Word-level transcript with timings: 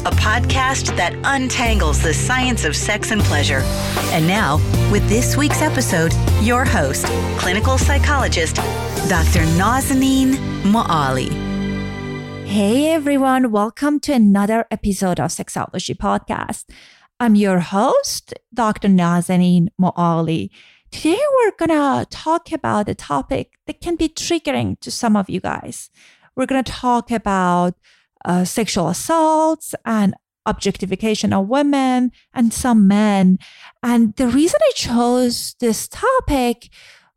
a 0.00 0.10
podcast 0.12 0.96
that 0.96 1.12
untangles 1.24 2.00
the 2.02 2.14
science 2.14 2.64
of 2.64 2.76
sex 2.76 3.10
and 3.10 3.20
pleasure. 3.22 3.62
And 4.12 4.26
now, 4.26 4.56
with 4.92 5.06
this 5.08 5.36
week's 5.36 5.60
episode, 5.60 6.12
your 6.40 6.64
host, 6.64 7.06
clinical 7.38 7.78
psychologist, 7.78 8.56
Dr. 9.08 9.40
Nazanin 9.58 10.34
Moali. 10.62 11.28
Hey 12.46 12.92
everyone, 12.92 13.50
welcome 13.50 13.98
to 14.00 14.12
another 14.12 14.66
episode 14.70 15.18
of 15.18 15.30
Sexology 15.30 15.96
Podcast. 15.96 16.66
I'm 17.18 17.34
your 17.34 17.58
host, 17.58 18.32
Dr. 18.54 18.88
Nazanin 18.88 19.68
Moali. 19.80 20.50
Today 20.92 21.20
we're 21.36 21.66
gonna 21.66 22.06
talk 22.08 22.52
about 22.52 22.88
a 22.88 22.94
topic 22.94 23.58
that 23.66 23.80
can 23.80 23.96
be 23.96 24.08
triggering 24.08 24.78
to 24.80 24.90
some 24.90 25.16
of 25.16 25.28
you 25.28 25.40
guys. 25.40 25.90
We're 26.36 26.46
gonna 26.46 26.62
talk 26.62 27.10
about 27.10 27.74
uh, 28.24 28.44
sexual 28.44 28.88
assaults 28.88 29.74
and 29.84 30.14
objectification 30.46 31.32
of 31.32 31.48
women 31.48 32.10
and 32.32 32.52
some 32.52 32.88
men. 32.88 33.38
And 33.82 34.14
the 34.16 34.28
reason 34.28 34.58
I 34.62 34.72
chose 34.74 35.54
this 35.60 35.88
topic 35.88 36.70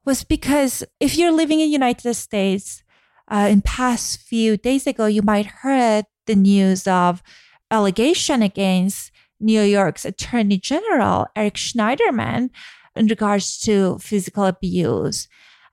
was 0.05 0.23
because 0.23 0.83
if 0.99 1.17
you're 1.17 1.31
living 1.31 1.59
in 1.59 1.67
the 1.67 1.71
United 1.71 2.13
States, 2.15 2.83
uh, 3.31 3.47
in 3.49 3.61
past 3.61 4.19
few 4.19 4.57
days 4.57 4.85
ago, 4.85 5.05
you 5.05 5.21
might 5.21 5.45
heard 5.45 6.05
the 6.27 6.35
news 6.35 6.85
of 6.85 7.23
allegation 7.71 8.41
against 8.41 9.11
New 9.39 9.61
York's 9.61 10.05
Attorney 10.05 10.57
General 10.57 11.27
Eric 11.35 11.55
Schneiderman 11.55 12.49
in 12.95 13.07
regards 13.07 13.57
to 13.59 13.97
physical 13.99 14.43
abuse. 14.45 15.27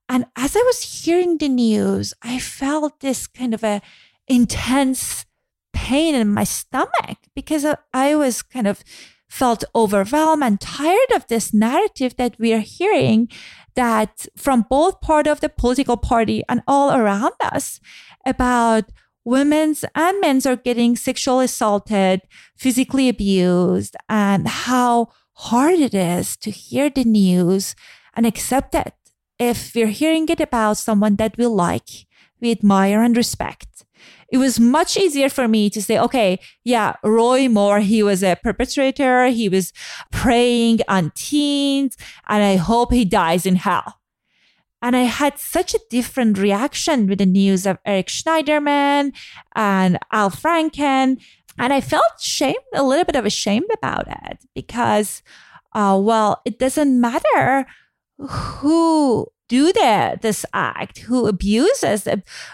And 0.09 0.25
as 0.37 0.57
I 0.57 0.61
was 0.61 1.05
hearing 1.05 1.37
the 1.37 1.49
news, 1.49 2.15
I 2.23 2.39
felt 2.39 3.01
this 3.01 3.27
kind 3.27 3.53
of 3.53 3.63
a 3.65 3.83
intense 4.29 5.27
pain 5.73 6.15
in 6.15 6.29
my 6.29 6.45
stomach 6.45 7.19
because 7.35 7.65
I 7.93 8.15
was 8.15 8.43
kind 8.43 8.67
of 8.67 8.83
felt 9.29 9.65
overwhelmed 9.75 10.43
and 10.43 10.61
tired 10.61 11.13
of 11.15 11.27
this 11.27 11.53
narrative 11.53 12.17
that 12.17 12.39
we 12.39 12.53
are 12.53 12.61
hearing 12.61 13.29
that 13.75 14.27
from 14.37 14.67
both 14.69 15.01
part 15.01 15.27
of 15.27 15.41
the 15.41 15.49
political 15.49 15.97
party 15.97 16.43
and 16.49 16.63
all 16.67 16.91
around 16.91 17.35
us 17.41 17.81
about 18.27 18.85
women's 19.25 19.85
and 19.95 20.21
men's 20.21 20.47
are 20.47 20.57
getting 20.57 20.97
sexually 20.97 21.45
assaulted, 21.45 22.23
physically 22.57 23.09
abused, 23.09 23.95
and 24.09 24.49
how 24.49 25.09
hard 25.35 25.79
it 25.79 25.95
is 25.95 26.37
to 26.39 26.51
hear 26.51 26.91
the 26.91 27.05
news 27.05 27.77
and 28.15 28.27
accept 28.27 28.75
it. 28.75 28.95
If 29.39 29.73
we're 29.75 29.89
hearing 29.89 30.29
it 30.29 30.41
about 30.41 30.79
someone 30.79 31.17
that 31.17 31.37
we 31.37 31.47
like, 31.47 32.07
we 32.41 32.51
admire 32.51 33.03
and 33.03 33.17
respect, 33.17 33.85
it 34.31 34.39
was 34.39 34.61
much 34.61 34.97
easier 34.97 35.29
for 35.29 35.49
me 35.49 35.71
to 35.71 35.83
say, 35.83 35.99
okay, 35.99 36.39
yeah, 36.65 36.97
Roy 37.03 37.49
Moore, 37.49 37.81
he 37.81 38.03
was 38.03 38.23
a 38.23 38.37
perpetrator. 38.43 39.27
He 39.29 39.49
was 39.49 39.73
preying 40.13 40.81
on 40.87 41.13
teens 41.15 41.97
and 42.29 42.43
I 42.43 42.57
hope 42.57 42.93
he 42.93 43.05
dies 43.05 43.47
in 43.47 43.57
hell. 43.57 44.01
And 44.81 44.95
I 44.95 45.03
had 45.03 45.39
such 45.39 45.75
a 45.75 45.81
different 45.91 46.39
reaction 46.39 47.09
with 47.09 47.19
the 47.19 47.27
news 47.27 47.67
of 47.67 47.79
Eric 47.85 48.07
Schneiderman 48.09 49.13
and 49.57 49.99
Al 50.13 50.31
Franken. 50.31 51.21
And 51.59 51.73
I 51.73 51.81
felt 51.81 52.21
shame, 52.21 52.55
a 52.75 52.85
little 52.85 53.05
bit 53.05 53.17
of 53.17 53.27
ashamed 53.27 53.71
about 53.77 54.07
it 54.07 54.45
because, 54.55 55.23
uh, 55.75 55.99
well, 56.01 56.43
it 56.45 56.61
doesn't 56.61 57.01
matter 57.01 57.67
who 58.19 59.27
do 59.49 59.73
the, 59.73 60.19
this 60.21 60.45
act, 60.53 60.99
who 60.99 61.27
abuses. 61.27 62.07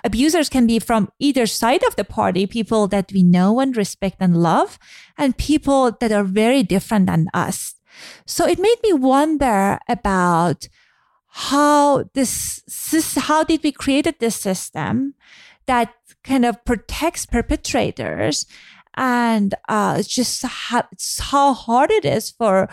Abusers 0.05 0.49
can 0.49 0.67
be 0.67 0.79
from 0.79 1.11
either 1.19 1.47
side 1.47 1.83
of 1.85 1.97
the 1.97 2.05
party, 2.05 2.47
people 2.47 2.87
that 2.89 3.13
we 3.13 3.23
know 3.23 3.61
and 3.61 3.77
respect 3.77 4.17
and 4.21 4.37
love, 4.37 4.79
and 5.19 5.37
people 5.37 5.93
that 6.01 6.13
are 6.13 6.25
very 6.25 6.63
different 6.63 7.07
than 7.07 7.29
us. 7.35 7.75
So 8.27 8.47
it 8.47 8.59
made 8.59 8.79
me 8.83 8.93
wonder 8.93 9.79
about 9.89 10.69
how 11.29 12.05
this, 12.15 12.63
how 13.17 13.45
did 13.45 13.63
we 13.63 13.73
create 13.73 14.21
this 14.21 14.37
system 14.37 15.15
that 15.67 15.95
kind 16.23 16.45
of 16.45 16.65
protects 16.65 17.27
perpetrators 17.27 18.47
and 18.97 19.55
uh, 19.69 20.03
just 20.03 20.43
how, 20.43 20.85
how 21.21 21.53
hard 21.53 21.91
it 21.91 22.05
is 22.05 22.31
for 22.31 22.69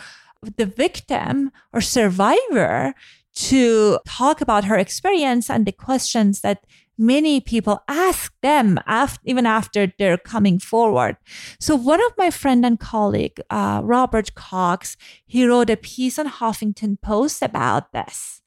the 0.57 0.65
victim 0.65 1.51
or 1.73 1.81
survivor 1.81 2.93
to 3.33 3.99
talk 4.07 4.41
about 4.41 4.65
her 4.65 4.77
experience 4.77 5.49
and 5.49 5.65
the 5.65 5.71
questions 5.71 6.41
that 6.41 6.65
many 6.97 7.41
people 7.41 7.81
ask 7.87 8.33
them 8.41 8.79
even 9.25 9.45
after 9.45 9.91
they're 9.97 10.17
coming 10.17 10.59
forward. 10.59 11.17
So 11.59 11.75
one 11.75 12.03
of 12.03 12.13
my 12.17 12.29
friend 12.29 12.65
and 12.65 12.79
colleague, 12.79 13.39
uh, 13.49 13.81
Robert 13.83 14.35
Cox, 14.35 14.97
he 15.25 15.45
wrote 15.45 15.69
a 15.69 15.77
piece 15.77 16.19
on 16.19 16.27
Huffington 16.27 17.01
Post 17.01 17.41
about 17.41 17.91
this. 17.91 18.41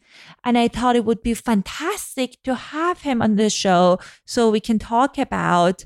And 0.45 0.57
I 0.57 0.69
thought 0.69 0.95
it 0.95 1.05
would 1.05 1.23
be 1.23 1.35
fantastic 1.35 2.41
to 2.45 2.55
have 2.55 3.03
him 3.03 3.21
on 3.21 3.35
the 3.35 3.51
show 3.51 3.99
so 4.25 4.51
we 4.51 4.61
can 4.61 4.79
talk 4.79 5.19
about 5.19 5.85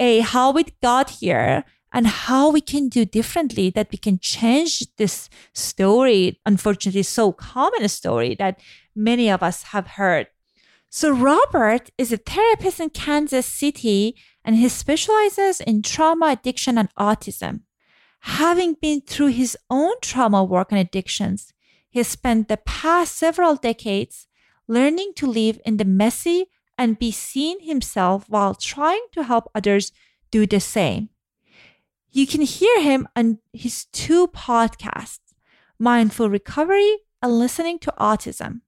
a 0.00 0.20
how 0.20 0.56
it 0.56 0.72
got 0.80 1.10
here 1.10 1.64
and 1.92 2.06
how 2.06 2.50
we 2.50 2.60
can 2.60 2.88
do 2.88 3.04
differently 3.04 3.70
that 3.70 3.90
we 3.92 3.98
can 3.98 4.18
change 4.18 4.84
this 4.96 5.28
story 5.52 6.40
unfortunately 6.46 7.02
so 7.02 7.32
common 7.32 7.82
a 7.82 7.88
story 7.88 8.34
that 8.34 8.60
many 8.94 9.30
of 9.30 9.42
us 9.42 9.64
have 9.64 9.86
heard 9.98 10.26
so 10.88 11.10
robert 11.10 11.90
is 11.98 12.12
a 12.12 12.16
therapist 12.16 12.80
in 12.80 12.90
kansas 12.90 13.46
city 13.46 14.16
and 14.44 14.56
he 14.56 14.68
specializes 14.68 15.60
in 15.60 15.82
trauma 15.82 16.26
addiction 16.32 16.78
and 16.78 16.94
autism 16.94 17.60
having 18.20 18.74
been 18.80 19.00
through 19.00 19.28
his 19.28 19.56
own 19.68 19.94
trauma 20.00 20.42
work 20.42 20.70
and 20.70 20.80
addictions 20.80 21.52
he 21.90 22.02
spent 22.02 22.48
the 22.48 22.56
past 22.56 23.16
several 23.16 23.54
decades 23.56 24.26
learning 24.66 25.12
to 25.16 25.26
live 25.26 25.60
in 25.66 25.76
the 25.76 25.84
messy 25.84 26.46
and 26.78 26.98
be 26.98 27.10
seen 27.10 27.60
himself 27.60 28.24
while 28.28 28.54
trying 28.54 29.04
to 29.12 29.22
help 29.22 29.50
others 29.54 29.92
do 30.30 30.46
the 30.46 30.60
same. 30.60 31.10
You 32.14 32.26
can 32.26 32.42
hear 32.42 32.82
him 32.82 33.08
on 33.16 33.38
his 33.54 33.86
two 33.86 34.26
podcasts, 34.28 35.20
Mindful 35.78 36.28
Recovery 36.28 36.98
and 37.22 37.38
Listening 37.38 37.78
to 37.80 37.94
Autism. 37.98 38.60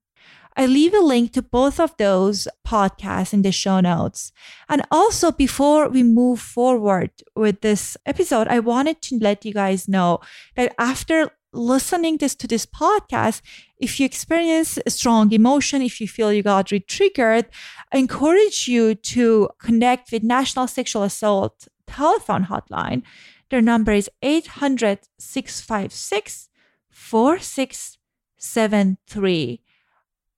I 0.57 0.65
leave 0.65 0.95
a 0.95 0.99
link 0.99 1.31
to 1.33 1.43
both 1.43 1.79
of 1.79 1.95
those 1.97 2.47
podcasts 2.65 3.33
in 3.33 3.43
the 3.43 3.51
show 3.51 3.81
notes. 3.81 4.31
And 4.67 4.81
also, 4.89 5.31
before 5.31 5.89
we 5.89 6.01
move 6.01 6.39
forward 6.39 7.11
with 7.35 7.61
this 7.61 7.95
episode, 8.07 8.47
I 8.47 8.59
wanted 8.61 9.01
to 9.03 9.19
let 9.21 9.45
you 9.45 9.53
guys 9.53 9.87
know 9.87 10.21
that 10.55 10.73
after 10.79 11.29
listening 11.53 12.17
this 12.17 12.33
to 12.35 12.47
this 12.47 12.65
podcast, 12.65 13.41
if 13.77 13.99
you 13.99 14.07
experience 14.07 14.79
a 14.87 14.89
strong 14.89 15.31
emotion, 15.31 15.83
if 15.83 16.01
you 16.01 16.07
feel 16.07 16.33
you 16.33 16.41
got 16.41 16.71
re-triggered, 16.71 17.45
I 17.93 17.97
encourage 17.97 18.67
you 18.67 18.95
to 18.95 19.49
connect 19.59 20.11
with 20.11 20.23
National 20.23 20.67
Sexual 20.67 21.03
Assault 21.03 21.67
telephone 21.87 22.45
hotline. 22.45 23.03
Their 23.51 23.61
number 23.61 23.91
is 23.91 24.09
800 24.23 25.01
656 25.19 26.49
4673. 26.89 29.61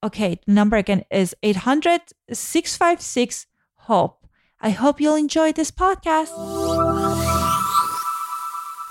Okay, 0.03 0.39
the 0.45 0.51
number 0.51 0.75
again 0.75 1.05
is 1.09 1.33
800 1.41 2.01
656 2.31 3.45
HOPE. 3.75 4.27
I 4.59 4.71
hope 4.71 4.99
you'll 4.99 5.15
enjoy 5.15 5.53
this 5.53 5.71
podcast. 5.71 6.33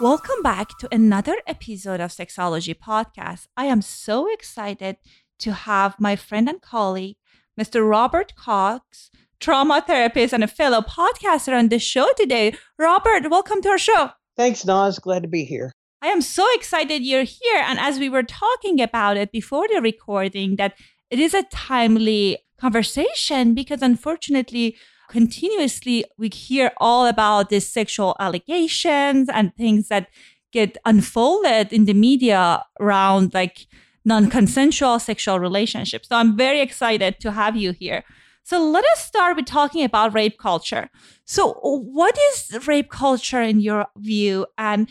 Welcome 0.01 0.43
back 0.43 0.79
to 0.79 0.89
another 0.91 1.37
episode 1.47 2.01
of 2.01 2.11
Sexology 2.11 2.75
Podcast. 2.75 3.49
I 3.57 3.67
am 3.67 3.83
so 3.83 4.33
excited 4.33 4.97
to 5.41 5.53
have 5.53 6.01
my 6.01 6.17
friend 6.17 6.49
and 6.49 6.63
colleague, 6.63 7.19
Mr. 7.61 7.87
Robert 7.89 8.35
Cox, 8.35 9.11
trauma 9.41 9.83
therapist 9.87 10.33
and 10.33 10.45
a 10.45 10.49
fellow 10.49 10.81
podcaster 10.81 11.57
on 11.59 11.69
the 11.69 11.79
show 11.79 12.09
today. 12.17 12.55
Robert, 12.79 13.31
welcome 13.31 13.63
to 13.63 13.69
our 13.69 13.79
show. 13.79 14.11
Thanks, 14.37 14.65
Nas. 14.65 14.99
Glad 14.99 15.23
to 15.23 15.29
be 15.29 15.45
here. 15.45 15.73
I 16.03 16.09
am 16.09 16.21
so 16.21 16.47
excited 16.55 17.03
you're 17.03 17.23
here. 17.23 17.63
And 17.65 17.79
as 17.79 17.99
we 17.99 18.09
were 18.09 18.23
talking 18.23 18.81
about 18.81 19.17
it 19.17 19.33
before 19.33 19.67
the 19.73 19.81
recording, 19.81 20.57
that 20.57 20.75
it 21.11 21.19
is 21.19 21.35
a 21.35 21.45
timely 21.45 22.39
conversation 22.61 23.55
because 23.55 23.83
unfortunately, 23.83 24.77
continuously 25.09 26.05
we 26.19 26.29
hear 26.29 26.73
all 26.79 27.07
about 27.07 27.49
these 27.49 27.69
sexual 27.69 28.17
allegations 28.19 29.29
and 29.33 29.55
things 29.57 29.89
that 29.89 30.09
get 30.53 30.77
unfolded 30.85 31.73
in 31.73 31.85
the 31.85 31.95
media 31.95 32.63
around 32.81 33.35
like 33.35 33.67
non-consensual 34.05 34.99
sexual 34.99 35.41
relationships. 35.41 36.09
So 36.09 36.17
I'm 36.17 36.37
very 36.37 36.61
excited 36.61 37.21
to 37.21 37.33
have 37.33 37.57
you 37.57 37.73
here. 37.73 38.05
So 38.47 38.63
let 38.63 38.85
us 38.93 39.05
start 39.05 39.35
with 39.35 39.47
talking 39.47 39.83
about 39.83 40.15
rape 40.15 40.39
culture. 40.39 40.89
So 41.25 41.55
what 41.55 42.17
is 42.31 42.69
rape 42.69 42.91
culture 42.91 43.43
in 43.43 43.59
your 43.59 43.87
view 43.97 44.47
and 44.57 44.89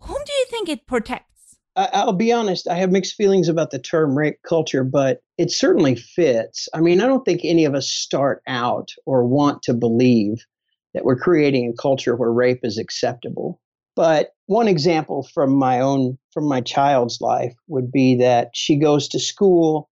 whom 0.00 0.18
do 0.26 0.32
you 0.32 0.46
think 0.50 0.68
it 0.68 0.88
protects? 0.88 1.56
I'll 1.76 2.12
be 2.12 2.32
honest, 2.32 2.66
I 2.66 2.74
have 2.74 2.90
mixed 2.90 3.14
feelings 3.14 3.48
about 3.48 3.70
the 3.70 3.78
term 3.78 4.18
rape 4.18 4.40
culture, 4.42 4.82
but 4.82 5.20
it 5.38 5.52
certainly 5.52 5.94
fits. 5.94 6.68
I 6.74 6.80
mean, 6.80 7.00
I 7.00 7.06
don't 7.06 7.24
think 7.24 7.42
any 7.44 7.64
of 7.64 7.76
us 7.76 7.88
start 7.88 8.42
out 8.48 8.88
or 9.04 9.24
want 9.24 9.62
to 9.62 9.72
believe 9.72 10.44
that 10.92 11.04
we're 11.04 11.14
creating 11.14 11.70
a 11.70 11.80
culture 11.80 12.16
where 12.16 12.32
rape 12.32 12.64
is 12.64 12.76
acceptable. 12.76 13.60
But 13.94 14.30
one 14.46 14.66
example 14.66 15.28
from 15.32 15.54
my 15.54 15.78
own, 15.78 16.18
from 16.32 16.48
my 16.48 16.60
child's 16.60 17.20
life 17.20 17.54
would 17.68 17.92
be 17.92 18.16
that 18.16 18.50
she 18.52 18.74
goes 18.74 19.06
to 19.10 19.20
school 19.20 19.90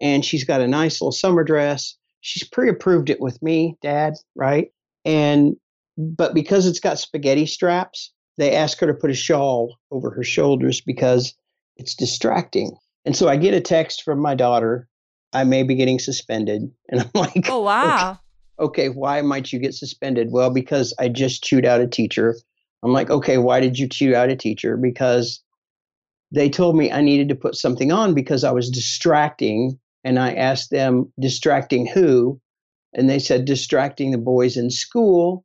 and 0.00 0.24
she's 0.24 0.44
got 0.44 0.62
a 0.62 0.66
nice 0.66 1.02
little 1.02 1.12
summer 1.12 1.44
dress. 1.44 1.98
She's 2.26 2.48
pre 2.48 2.68
approved 2.68 3.08
it 3.08 3.20
with 3.20 3.40
me, 3.40 3.76
dad, 3.82 4.14
right? 4.34 4.72
And, 5.04 5.56
but 5.96 6.34
because 6.34 6.66
it's 6.66 6.80
got 6.80 6.98
spaghetti 6.98 7.46
straps, 7.46 8.12
they 8.36 8.52
ask 8.52 8.80
her 8.80 8.86
to 8.88 8.94
put 8.94 9.12
a 9.12 9.14
shawl 9.14 9.76
over 9.92 10.10
her 10.10 10.24
shoulders 10.24 10.80
because 10.80 11.34
it's 11.76 11.94
distracting. 11.94 12.76
And 13.04 13.16
so 13.16 13.28
I 13.28 13.36
get 13.36 13.54
a 13.54 13.60
text 13.60 14.02
from 14.02 14.18
my 14.18 14.34
daughter, 14.34 14.88
I 15.32 15.44
may 15.44 15.62
be 15.62 15.76
getting 15.76 16.00
suspended. 16.00 16.68
And 16.88 17.02
I'm 17.02 17.10
like, 17.14 17.48
Oh, 17.48 17.62
wow. 17.62 18.18
Okay, 18.58 18.86
okay, 18.86 18.88
why 18.88 19.22
might 19.22 19.52
you 19.52 19.60
get 19.60 19.74
suspended? 19.74 20.32
Well, 20.32 20.50
because 20.50 20.92
I 20.98 21.08
just 21.08 21.44
chewed 21.44 21.64
out 21.64 21.80
a 21.80 21.86
teacher. 21.86 22.34
I'm 22.82 22.92
like, 22.92 23.08
okay, 23.08 23.38
why 23.38 23.60
did 23.60 23.78
you 23.78 23.88
chew 23.88 24.16
out 24.16 24.30
a 24.30 24.36
teacher? 24.36 24.76
Because 24.76 25.40
they 26.32 26.50
told 26.50 26.76
me 26.76 26.90
I 26.90 27.02
needed 27.02 27.28
to 27.28 27.36
put 27.36 27.54
something 27.54 27.92
on 27.92 28.14
because 28.14 28.42
I 28.42 28.50
was 28.50 28.68
distracting. 28.68 29.78
And 30.06 30.20
I 30.20 30.34
asked 30.34 30.70
them, 30.70 31.12
distracting 31.18 31.84
who? 31.84 32.40
And 32.94 33.10
they 33.10 33.18
said, 33.18 33.44
distracting 33.44 34.12
the 34.12 34.18
boys 34.18 34.56
in 34.56 34.70
school. 34.70 35.44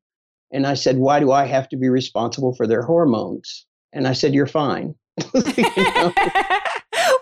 And 0.54 0.68
I 0.68 0.76
said, 0.76 1.00
Why 1.00 1.20
do 1.20 1.32
I 1.32 1.48
have 1.48 1.68
to 1.70 1.78
be 1.78 1.90
responsible 1.90 2.54
for 2.54 2.68
their 2.68 2.84
hormones? 2.84 3.66
And 3.92 4.08
I 4.08 4.14
said, 4.14 4.36
You're 4.36 4.46
fine. 4.46 4.94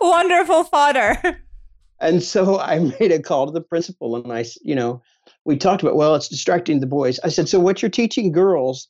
Wonderful 0.01 0.65
fodder. 0.65 1.41
And 2.01 2.21
so 2.21 2.59
I 2.59 2.79
made 2.99 3.13
a 3.13 3.21
call 3.21 3.45
to 3.45 3.53
the 3.53 3.61
principal 3.61 4.17
and 4.17 4.33
I, 4.33 4.43
you 4.61 4.75
know, 4.75 5.01
we 5.45 5.55
talked 5.55 5.81
about, 5.81 5.95
well, 5.95 6.15
it's 6.15 6.27
distracting 6.27 6.81
the 6.81 6.87
boys. 6.87 7.21
I 7.23 7.29
said, 7.29 7.47
So 7.47 7.57
what 7.57 7.81
you're 7.81 7.89
teaching 7.89 8.33
girls 8.33 8.89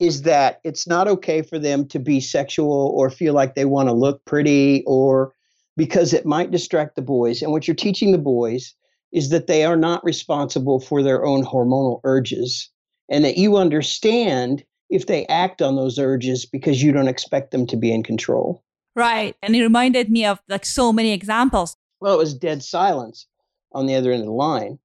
is 0.00 0.22
that 0.22 0.58
it's 0.64 0.88
not 0.88 1.06
okay 1.06 1.42
for 1.42 1.60
them 1.60 1.86
to 1.90 2.00
be 2.00 2.20
sexual 2.20 2.92
or 2.96 3.08
feel 3.08 3.34
like 3.34 3.54
they 3.54 3.66
want 3.66 3.88
to 3.88 3.94
look 3.94 4.24
pretty 4.24 4.82
or 4.84 5.32
because 5.76 6.12
it 6.12 6.26
might 6.26 6.50
distract 6.50 6.96
the 6.96 7.02
boys. 7.02 7.42
And 7.42 7.52
what 7.52 7.66
you're 7.66 7.74
teaching 7.74 8.12
the 8.12 8.18
boys 8.18 8.74
is 9.12 9.30
that 9.30 9.46
they 9.46 9.64
are 9.64 9.76
not 9.76 10.04
responsible 10.04 10.80
for 10.80 11.02
their 11.02 11.24
own 11.24 11.44
hormonal 11.44 12.00
urges 12.04 12.70
and 13.08 13.24
that 13.24 13.36
you 13.36 13.56
understand 13.56 14.64
if 14.90 15.06
they 15.06 15.26
act 15.26 15.62
on 15.62 15.76
those 15.76 15.98
urges 15.98 16.46
because 16.46 16.82
you 16.82 16.92
don't 16.92 17.08
expect 17.08 17.50
them 17.50 17.66
to 17.66 17.76
be 17.76 17.92
in 17.92 18.02
control. 18.02 18.62
Right. 18.96 19.36
And 19.42 19.56
it 19.56 19.62
reminded 19.62 20.10
me 20.10 20.24
of 20.24 20.40
like 20.48 20.64
so 20.64 20.92
many 20.92 21.12
examples. 21.12 21.76
Well, 22.00 22.14
it 22.14 22.18
was 22.18 22.34
dead 22.34 22.62
silence 22.62 23.26
on 23.72 23.86
the 23.86 23.94
other 23.94 24.12
end 24.12 24.22
of 24.22 24.26
the 24.26 24.32
line. 24.32 24.78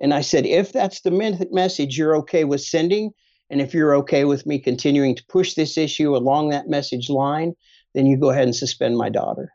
And 0.00 0.12
I 0.12 0.22
said, 0.22 0.46
if 0.46 0.72
that's 0.72 1.02
the 1.02 1.46
message 1.52 1.96
you're 1.96 2.16
okay 2.16 2.44
with 2.44 2.60
sending, 2.60 3.12
and 3.50 3.60
if 3.60 3.72
you're 3.72 3.94
okay 3.96 4.24
with 4.24 4.46
me 4.46 4.58
continuing 4.58 5.14
to 5.14 5.24
push 5.28 5.54
this 5.54 5.78
issue 5.78 6.16
along 6.16 6.48
that 6.48 6.68
message 6.68 7.08
line, 7.08 7.54
then 7.94 8.06
you 8.06 8.16
go 8.16 8.30
ahead 8.30 8.44
and 8.44 8.56
suspend 8.56 8.96
my 8.96 9.08
daughter. 9.08 9.52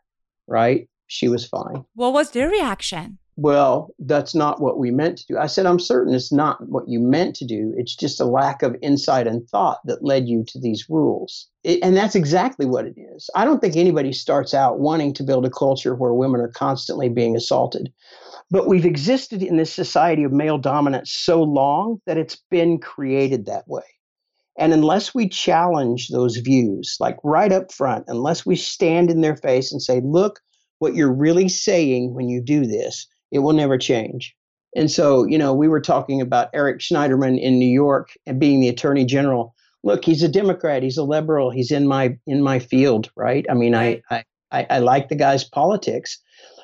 Right? 0.50 0.88
She 1.06 1.28
was 1.28 1.46
fine. 1.46 1.86
What 1.94 2.12
was 2.12 2.32
their 2.32 2.50
reaction? 2.50 3.18
well, 3.40 3.94
that's 3.98 4.34
not 4.34 4.60
what 4.60 4.78
we 4.78 4.90
meant 4.90 5.16
to 5.16 5.26
do. 5.26 5.38
I 5.38 5.46
said, 5.46 5.64
I'm 5.64 5.78
certain 5.78 6.12
it's 6.12 6.30
not 6.30 6.58
what 6.68 6.88
you 6.88 7.00
meant 7.00 7.34
to 7.36 7.46
do. 7.46 7.72
It's 7.74 7.96
just 7.96 8.20
a 8.20 8.26
lack 8.26 8.62
of 8.62 8.76
insight 8.82 9.26
and 9.26 9.48
thought 9.48 9.78
that 9.86 10.04
led 10.04 10.28
you 10.28 10.44
to 10.48 10.60
these 10.60 10.90
rules. 10.90 11.48
It, 11.64 11.78
and 11.82 11.96
that's 11.96 12.14
exactly 12.14 12.66
what 12.66 12.84
it 12.84 12.96
is. 12.98 13.30
I 13.34 13.46
don't 13.46 13.60
think 13.60 13.76
anybody 13.76 14.12
starts 14.12 14.52
out 14.52 14.80
wanting 14.80 15.14
to 15.14 15.22
build 15.22 15.46
a 15.46 15.50
culture 15.50 15.94
where 15.94 16.12
women 16.12 16.42
are 16.42 16.48
constantly 16.48 17.08
being 17.08 17.34
assaulted. 17.34 17.90
But 18.50 18.68
we've 18.68 18.84
existed 18.84 19.42
in 19.42 19.56
this 19.56 19.72
society 19.72 20.24
of 20.24 20.32
male 20.32 20.58
dominance 20.58 21.10
so 21.10 21.42
long 21.42 22.02
that 22.04 22.18
it's 22.18 22.36
been 22.50 22.78
created 22.78 23.46
that 23.46 23.66
way. 23.66 23.84
And 24.58 24.74
unless 24.74 25.14
we 25.14 25.30
challenge 25.30 26.08
those 26.08 26.36
views, 26.36 26.98
like 27.00 27.16
right 27.24 27.52
up 27.52 27.72
front, 27.72 28.04
unless 28.08 28.44
we 28.44 28.56
stand 28.56 29.10
in 29.10 29.22
their 29.22 29.36
face 29.36 29.72
and 29.72 29.80
say, 29.80 30.02
look, 30.04 30.40
what 30.80 30.94
you're 30.94 31.12
really 31.12 31.48
saying 31.48 32.12
when 32.14 32.28
you 32.28 32.42
do 32.42 32.66
this 32.66 33.06
it 33.30 33.38
will 33.38 33.52
never 33.52 33.78
change. 33.78 34.34
And 34.74 34.90
so, 34.90 35.24
you 35.24 35.38
know, 35.38 35.54
we 35.54 35.68
were 35.68 35.80
talking 35.80 36.20
about 36.20 36.50
Eric 36.52 36.80
Schneiderman 36.80 37.40
in 37.40 37.58
New 37.58 37.68
York 37.68 38.10
and 38.26 38.40
being 38.40 38.60
the 38.60 38.68
attorney 38.68 39.04
general. 39.04 39.54
Look, 39.82 40.04
he's 40.04 40.22
a 40.22 40.28
Democrat. 40.28 40.82
He's 40.82 40.98
a 40.98 41.04
liberal. 41.04 41.50
He's 41.50 41.70
in 41.70 41.86
my 41.86 42.18
in 42.26 42.42
my 42.42 42.58
field, 42.58 43.10
right? 43.16 43.46
I 43.48 43.54
mean. 43.54 43.74
I, 43.74 44.02
I 44.10 44.24
I 44.52 44.78
like 44.80 45.08
the 45.08 45.16
guy's 45.16 45.44
politics. 45.44 46.18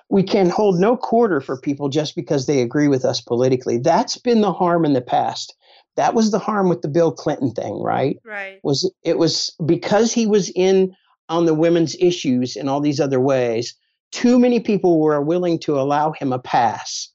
We 0.08 0.22
can 0.22 0.50
hold 0.50 0.78
no 0.78 0.96
quarter 0.96 1.40
for 1.40 1.56
people 1.60 1.88
just 1.88 2.14
because 2.14 2.46
they 2.46 2.60
agree 2.60 2.88
with 2.88 3.04
us 3.04 3.20
politically. 3.20 3.78
That's 3.78 4.16
been 4.16 4.40
the 4.40 4.52
harm 4.52 4.84
in 4.84 4.92
the 4.92 5.00
past. 5.00 5.54
That 5.96 6.14
was 6.14 6.30
the 6.30 6.38
harm 6.38 6.68
with 6.68 6.82
the 6.82 6.88
Bill 6.88 7.10
Clinton 7.12 7.52
thing, 7.52 7.80
right? 7.82 8.18
Right. 8.24 8.60
Was 8.62 8.90
it 9.02 9.18
was 9.18 9.54
because 9.64 10.12
he 10.12 10.26
was 10.26 10.50
in 10.54 10.94
on 11.28 11.46
the 11.46 11.54
women's 11.54 11.96
issues 11.98 12.56
in 12.56 12.68
all 12.68 12.80
these 12.80 13.00
other 13.00 13.20
ways 13.20 13.74
too 14.12 14.38
many 14.38 14.60
people 14.60 15.00
were 15.00 15.20
willing 15.20 15.58
to 15.60 15.78
allow 15.78 16.12
him 16.12 16.32
a 16.32 16.38
pass 16.38 17.10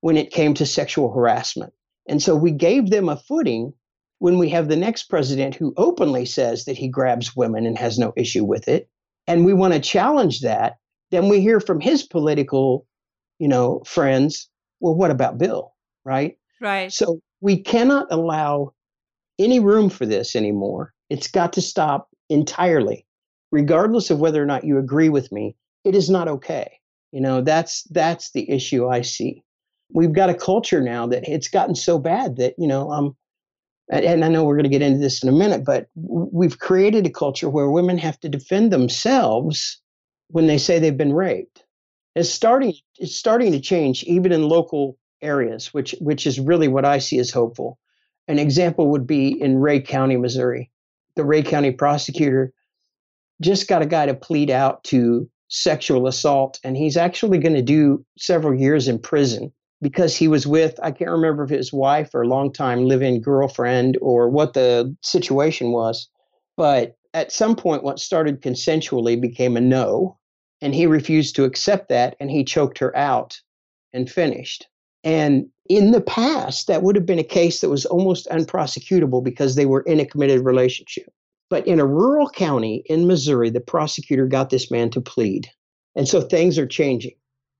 when 0.00 0.16
it 0.16 0.30
came 0.30 0.54
to 0.54 0.66
sexual 0.66 1.12
harassment. 1.12 1.72
And 2.08 2.22
so 2.22 2.36
we 2.36 2.52
gave 2.52 2.90
them 2.90 3.08
a 3.08 3.16
footing 3.16 3.72
when 4.18 4.38
we 4.38 4.48
have 4.50 4.68
the 4.68 4.76
next 4.76 5.04
president 5.04 5.54
who 5.54 5.74
openly 5.76 6.24
says 6.24 6.64
that 6.64 6.78
he 6.78 6.88
grabs 6.88 7.36
women 7.36 7.66
and 7.66 7.76
has 7.76 7.98
no 7.98 8.12
issue 8.16 8.44
with 8.44 8.68
it. 8.68 8.88
And 9.26 9.44
we 9.44 9.52
want 9.52 9.74
to 9.74 9.80
challenge 9.80 10.40
that. 10.40 10.76
Then 11.10 11.28
we 11.28 11.40
hear 11.40 11.60
from 11.60 11.80
his 11.80 12.02
political, 12.02 12.86
you 13.38 13.48
know, 13.48 13.82
friends, 13.84 14.48
well, 14.80 14.94
what 14.94 15.10
about 15.10 15.38
Bill? 15.38 15.74
Right? 16.04 16.38
Right. 16.60 16.92
So 16.92 17.20
we 17.40 17.62
cannot 17.62 18.06
allow 18.10 18.72
any 19.38 19.60
room 19.60 19.90
for 19.90 20.06
this 20.06 20.34
anymore. 20.36 20.94
It's 21.10 21.28
got 21.28 21.52
to 21.54 21.62
stop 21.62 22.08
entirely, 22.28 23.06
regardless 23.52 24.10
of 24.10 24.18
whether 24.18 24.42
or 24.42 24.46
not 24.46 24.64
you 24.64 24.78
agree 24.78 25.08
with 25.08 25.30
me 25.30 25.56
it 25.86 25.94
is 25.94 26.10
not 26.10 26.28
okay. 26.28 26.80
You 27.12 27.20
know, 27.20 27.40
that's 27.40 27.84
that's 27.84 28.32
the 28.32 28.50
issue 28.50 28.88
I 28.88 29.02
see. 29.02 29.42
we've 29.92 30.12
got 30.12 30.30
a 30.30 30.34
culture 30.34 30.80
now 30.80 31.06
that 31.06 31.28
it's 31.28 31.48
gotten 31.48 31.74
so 31.74 31.98
bad 31.98 32.36
that, 32.36 32.54
you 32.58 32.66
know, 32.66 32.90
um, 32.90 33.16
and 33.88 34.24
I 34.24 34.28
know 34.28 34.44
we're 34.44 34.56
going 34.56 34.64
to 34.64 34.68
get 34.68 34.82
into 34.82 34.98
this 34.98 35.22
in 35.22 35.28
a 35.28 35.32
minute, 35.32 35.64
but 35.64 35.86
we've 35.94 36.58
created 36.58 37.06
a 37.06 37.10
culture 37.10 37.48
where 37.48 37.70
women 37.70 37.98
have 37.98 38.18
to 38.20 38.28
defend 38.28 38.72
themselves 38.72 39.80
when 40.28 40.48
they 40.48 40.58
say 40.58 40.78
they've 40.78 40.96
been 40.96 41.12
raped. 41.12 41.64
It's 42.16 42.30
starting 42.30 42.74
it's 42.98 43.14
starting 43.14 43.52
to 43.52 43.60
change 43.60 44.02
even 44.04 44.32
in 44.32 44.48
local 44.48 44.98
areas, 45.22 45.72
which 45.72 45.94
which 46.00 46.26
is 46.26 46.40
really 46.40 46.66
what 46.66 46.84
I 46.84 46.98
see 46.98 47.18
as 47.18 47.30
hopeful. 47.30 47.78
An 48.26 48.40
example 48.40 48.88
would 48.88 49.06
be 49.06 49.40
in 49.40 49.58
Ray 49.58 49.80
County, 49.80 50.16
Missouri. 50.16 50.70
The 51.14 51.24
Ray 51.24 51.42
County 51.42 51.70
prosecutor 51.70 52.52
just 53.40 53.68
got 53.68 53.82
a 53.82 53.86
guy 53.86 54.06
to 54.06 54.14
plead 54.14 54.50
out 54.50 54.82
to 54.84 55.30
sexual 55.48 56.06
assault, 56.06 56.58
and 56.64 56.76
he's 56.76 56.96
actually 56.96 57.38
going 57.38 57.54
to 57.54 57.62
do 57.62 58.04
several 58.18 58.58
years 58.58 58.88
in 58.88 58.98
prison 58.98 59.52
because 59.82 60.16
he 60.16 60.28
was 60.28 60.46
with, 60.46 60.78
I 60.82 60.90
can't 60.90 61.10
remember 61.10 61.44
if 61.44 61.50
his 61.50 61.72
wife 61.72 62.14
or 62.14 62.26
longtime 62.26 62.86
live 62.86 63.02
in 63.02 63.20
girlfriend 63.20 63.98
or 64.00 64.28
what 64.28 64.54
the 64.54 64.96
situation 65.02 65.70
was. 65.70 66.08
But 66.56 66.96
at 67.14 67.32
some 67.32 67.56
point, 67.56 67.84
what 67.84 67.98
started 67.98 68.42
consensually 68.42 69.20
became 69.20 69.56
a 69.56 69.60
no. 69.60 70.18
And 70.62 70.74
he 70.74 70.86
refused 70.86 71.36
to 71.36 71.44
accept 71.44 71.90
that 71.90 72.16
and 72.18 72.30
he 72.30 72.42
choked 72.42 72.78
her 72.78 72.96
out 72.96 73.40
and 73.92 74.10
finished. 74.10 74.66
And 75.04 75.46
in 75.68 75.92
the 75.92 76.00
past, 76.00 76.66
that 76.66 76.82
would 76.82 76.96
have 76.96 77.06
been 77.06 77.18
a 77.18 77.24
case 77.24 77.60
that 77.60 77.68
was 77.68 77.84
almost 77.86 78.26
unprosecutable 78.28 79.22
because 79.22 79.54
they 79.54 79.66
were 79.66 79.82
in 79.82 80.00
a 80.00 80.06
committed 80.06 80.44
relationship. 80.44 81.12
But 81.48 81.66
in 81.66 81.78
a 81.78 81.86
rural 81.86 82.28
county 82.28 82.82
in 82.86 83.06
Missouri, 83.06 83.50
the 83.50 83.60
prosecutor 83.60 84.26
got 84.26 84.50
this 84.50 84.70
man 84.70 84.90
to 84.90 85.00
plead. 85.00 85.48
And 85.94 86.08
so 86.08 86.20
things 86.20 86.58
are 86.58 86.66
changing. 86.66 87.12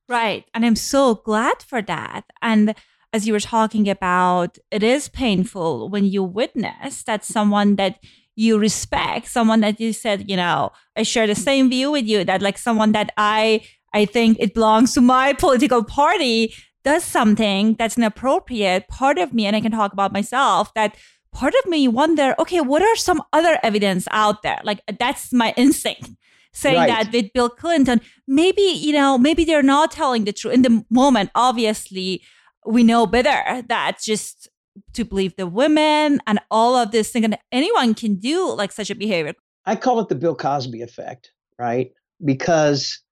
Right. 0.08 0.44
And 0.54 0.64
I'm 0.64 0.76
so 0.76 1.16
glad 1.16 1.62
for 1.62 1.82
that. 1.82 2.24
And 2.42 2.74
as 3.12 3.26
you 3.26 3.32
were 3.32 3.40
talking 3.40 3.88
about, 3.88 4.58
it 4.70 4.82
is 4.82 5.08
painful 5.08 5.88
when 5.88 6.04
you 6.04 6.22
witness 6.22 7.02
that 7.04 7.24
someone 7.24 7.76
that 7.76 7.98
you 8.34 8.58
respect, 8.58 9.28
someone 9.28 9.60
that 9.60 9.80
you 9.80 9.92
said, 9.92 10.28
you 10.28 10.36
know, 10.36 10.70
I 10.96 11.02
share 11.02 11.26
the 11.26 11.34
same 11.34 11.70
view 11.70 11.90
with 11.90 12.04
you, 12.04 12.24
that 12.24 12.42
like 12.42 12.58
someone 12.58 12.92
that 12.92 13.10
I 13.16 13.62
I 13.94 14.04
think 14.04 14.36
it 14.38 14.52
belongs 14.52 14.92
to 14.94 15.00
my 15.00 15.32
political 15.32 15.82
party 15.82 16.52
does 16.84 17.02
something 17.02 17.74
that's 17.78 17.96
inappropriate, 17.96 18.88
part 18.88 19.18
of 19.18 19.32
me, 19.32 19.46
and 19.46 19.56
I 19.56 19.60
can 19.60 19.72
talk 19.72 19.92
about 19.92 20.12
myself, 20.12 20.72
that 20.74 20.94
part 21.36 21.54
of 21.62 21.70
me 21.70 21.86
wonder, 21.86 22.34
okay, 22.38 22.62
what 22.62 22.80
are 22.80 22.96
some 22.96 23.22
other 23.34 23.58
evidence 23.62 24.08
out 24.10 24.42
there? 24.42 24.58
Like 24.64 24.80
that's 24.98 25.32
my 25.34 25.52
instinct 25.56 26.10
saying 26.52 26.76
right. 26.76 26.88
that 26.88 27.12
with 27.12 27.32
Bill 27.34 27.50
Clinton, 27.50 28.00
maybe, 28.26 28.62
you 28.62 28.92
know, 28.92 29.18
maybe 29.18 29.44
they're 29.44 29.62
not 29.62 29.90
telling 29.90 30.24
the 30.24 30.32
truth 30.32 30.54
in 30.54 30.62
the 30.62 30.84
moment. 30.90 31.30
Obviously, 31.34 32.22
we 32.64 32.82
know 32.82 33.06
better 33.06 33.62
that 33.68 33.98
just 34.02 34.48
to 34.94 35.04
believe 35.04 35.36
the 35.36 35.46
women 35.46 36.20
and 36.26 36.40
all 36.50 36.74
of 36.76 36.90
this 36.90 37.10
thing, 37.10 37.24
and 37.24 37.36
anyone 37.52 37.94
can 37.94 38.14
do 38.16 38.54
like 38.54 38.72
such 38.72 38.88
a 38.88 38.94
behavior. 38.94 39.34
I 39.66 39.76
call 39.76 40.00
it 40.00 40.08
the 40.08 40.14
Bill 40.14 40.34
Cosby 40.34 40.80
effect, 40.80 41.32
right? 41.58 41.90
Because 42.24 43.02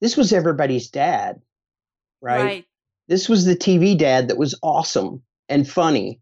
this 0.00 0.16
was 0.16 0.32
everybody's 0.32 0.88
dad, 0.88 1.42
right? 2.22 2.44
right? 2.44 2.64
This 3.08 3.28
was 3.28 3.44
the 3.44 3.56
TV 3.56 3.96
dad 3.96 4.28
that 4.28 4.38
was 4.38 4.58
awesome 4.62 5.22
and 5.50 5.68
funny 5.68 6.20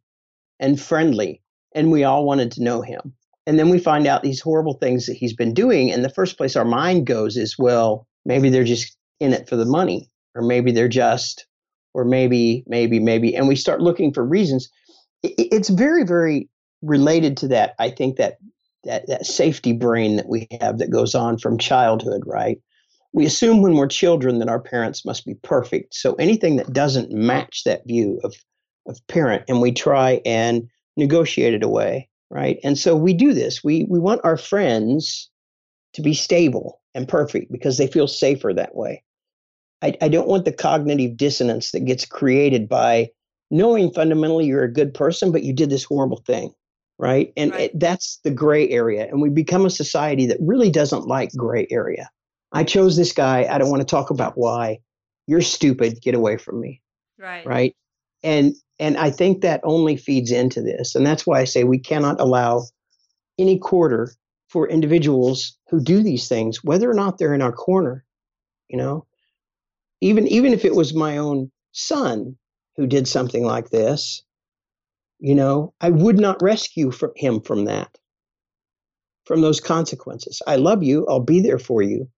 and 0.58 0.80
friendly, 0.80 1.42
and 1.74 1.90
we 1.90 2.04
all 2.04 2.24
wanted 2.24 2.50
to 2.52 2.62
know 2.62 2.82
him. 2.82 3.14
And 3.46 3.58
then 3.58 3.68
we 3.68 3.78
find 3.78 4.06
out 4.06 4.22
these 4.22 4.40
horrible 4.40 4.74
things 4.74 5.06
that 5.06 5.14
he's 5.14 5.34
been 5.34 5.54
doing. 5.54 5.92
And 5.92 6.04
the 6.04 6.10
first 6.10 6.36
place 6.36 6.56
our 6.56 6.64
mind 6.64 7.06
goes 7.06 7.36
is, 7.36 7.56
well, 7.58 8.06
maybe 8.24 8.50
they're 8.50 8.64
just 8.64 8.96
in 9.20 9.32
it 9.32 9.48
for 9.48 9.56
the 9.56 9.64
money, 9.64 10.10
or 10.34 10.42
maybe 10.42 10.72
they're 10.72 10.88
just, 10.88 11.46
or 11.94 12.04
maybe, 12.04 12.64
maybe, 12.66 12.98
maybe. 12.98 13.36
And 13.36 13.46
we 13.46 13.56
start 13.56 13.80
looking 13.80 14.12
for 14.12 14.24
reasons. 14.24 14.68
It's 15.22 15.68
very, 15.68 16.04
very 16.04 16.48
related 16.82 17.36
to 17.38 17.48
that. 17.48 17.74
I 17.78 17.90
think 17.90 18.16
that 18.16 18.38
that, 18.84 19.06
that 19.08 19.26
safety 19.26 19.72
brain 19.72 20.16
that 20.16 20.28
we 20.28 20.46
have 20.60 20.78
that 20.78 20.90
goes 20.90 21.14
on 21.14 21.38
from 21.38 21.58
childhood, 21.58 22.22
right? 22.26 22.58
We 23.12 23.26
assume 23.26 23.62
when 23.62 23.74
we're 23.74 23.88
children 23.88 24.38
that 24.40 24.48
our 24.48 24.60
parents 24.60 25.04
must 25.04 25.24
be 25.24 25.34
perfect. 25.42 25.94
So 25.94 26.14
anything 26.14 26.56
that 26.56 26.72
doesn't 26.72 27.10
match 27.10 27.62
that 27.64 27.86
view 27.86 28.20
of, 28.24 28.34
of 28.86 29.04
parent, 29.08 29.44
and 29.48 29.60
we 29.60 29.72
try 29.72 30.20
and 30.24 30.68
negotiate 30.96 31.54
it 31.54 31.62
away 31.62 32.08
right? 32.30 32.58
And 32.64 32.78
so 32.78 32.96
we 32.96 33.14
do 33.14 33.32
this. 33.32 33.62
We 33.62 33.84
we 33.84 33.98
want 33.98 34.20
our 34.24 34.36
friends 34.36 35.30
to 35.94 36.02
be 36.02 36.14
stable 36.14 36.80
and 36.94 37.08
perfect 37.08 37.50
because 37.52 37.78
they 37.78 37.86
feel 37.86 38.08
safer 38.08 38.52
that 38.54 38.74
way. 38.74 39.02
I, 39.82 39.94
I 40.00 40.08
don't 40.08 40.28
want 40.28 40.44
the 40.44 40.52
cognitive 40.52 41.16
dissonance 41.16 41.70
that 41.70 41.84
gets 41.84 42.04
created 42.04 42.68
by 42.68 43.10
knowing 43.50 43.92
fundamentally 43.92 44.46
you're 44.46 44.64
a 44.64 44.72
good 44.72 44.92
person, 44.92 45.32
but 45.32 45.42
you 45.42 45.52
did 45.52 45.70
this 45.70 45.84
horrible 45.84 46.22
thing, 46.26 46.52
right? 46.98 47.32
And 47.36 47.52
right. 47.52 47.62
It, 47.62 47.78
that's 47.78 48.18
the 48.24 48.30
gray 48.30 48.68
area. 48.70 49.06
And 49.06 49.20
we 49.20 49.28
become 49.28 49.66
a 49.66 49.70
society 49.70 50.26
that 50.26 50.38
really 50.40 50.70
doesn't 50.70 51.06
like 51.06 51.30
gray 51.32 51.66
area. 51.70 52.10
I 52.52 52.64
chose 52.64 52.96
this 52.96 53.12
guy. 53.12 53.46
I 53.50 53.58
don't 53.58 53.70
want 53.70 53.80
to 53.80 53.86
talk 53.86 54.10
about 54.10 54.36
why. 54.36 54.80
You're 55.26 55.42
stupid. 55.42 56.00
Get 56.00 56.14
away 56.14 56.38
from 56.38 56.60
me. 56.60 56.80
Right. 57.18 57.46
Right. 57.46 57.76
And 58.22 58.54
and 58.78 58.96
I 58.96 59.10
think 59.10 59.40
that 59.40 59.60
only 59.64 59.96
feeds 59.96 60.30
into 60.30 60.60
this. 60.60 60.94
And 60.94 61.06
that's 61.06 61.26
why 61.26 61.40
I 61.40 61.44
say 61.44 61.64
we 61.64 61.78
cannot 61.78 62.20
allow 62.20 62.64
any 63.38 63.58
quarter 63.58 64.12
for 64.48 64.68
individuals 64.68 65.56
who 65.70 65.80
do 65.80 66.02
these 66.02 66.28
things, 66.28 66.62
whether 66.62 66.90
or 66.90 66.94
not 66.94 67.18
they're 67.18 67.34
in 67.34 67.42
our 67.42 67.52
corner, 67.52 68.04
you 68.68 68.76
know. 68.76 69.06
Even 70.00 70.26
even 70.28 70.52
if 70.52 70.64
it 70.64 70.74
was 70.74 70.94
my 70.94 71.16
own 71.16 71.50
son 71.72 72.36
who 72.76 72.86
did 72.86 73.08
something 73.08 73.44
like 73.44 73.70
this, 73.70 74.22
you 75.18 75.34
know, 75.34 75.72
I 75.80 75.90
would 75.90 76.18
not 76.18 76.42
rescue 76.42 76.90
from 76.90 77.12
him 77.16 77.40
from 77.40 77.64
that, 77.64 77.96
from 79.24 79.40
those 79.40 79.60
consequences. 79.60 80.42
I 80.46 80.56
love 80.56 80.82
you. 80.82 81.06
I'll 81.06 81.20
be 81.20 81.40
there 81.40 81.58
for 81.58 81.80
you. 81.80 82.08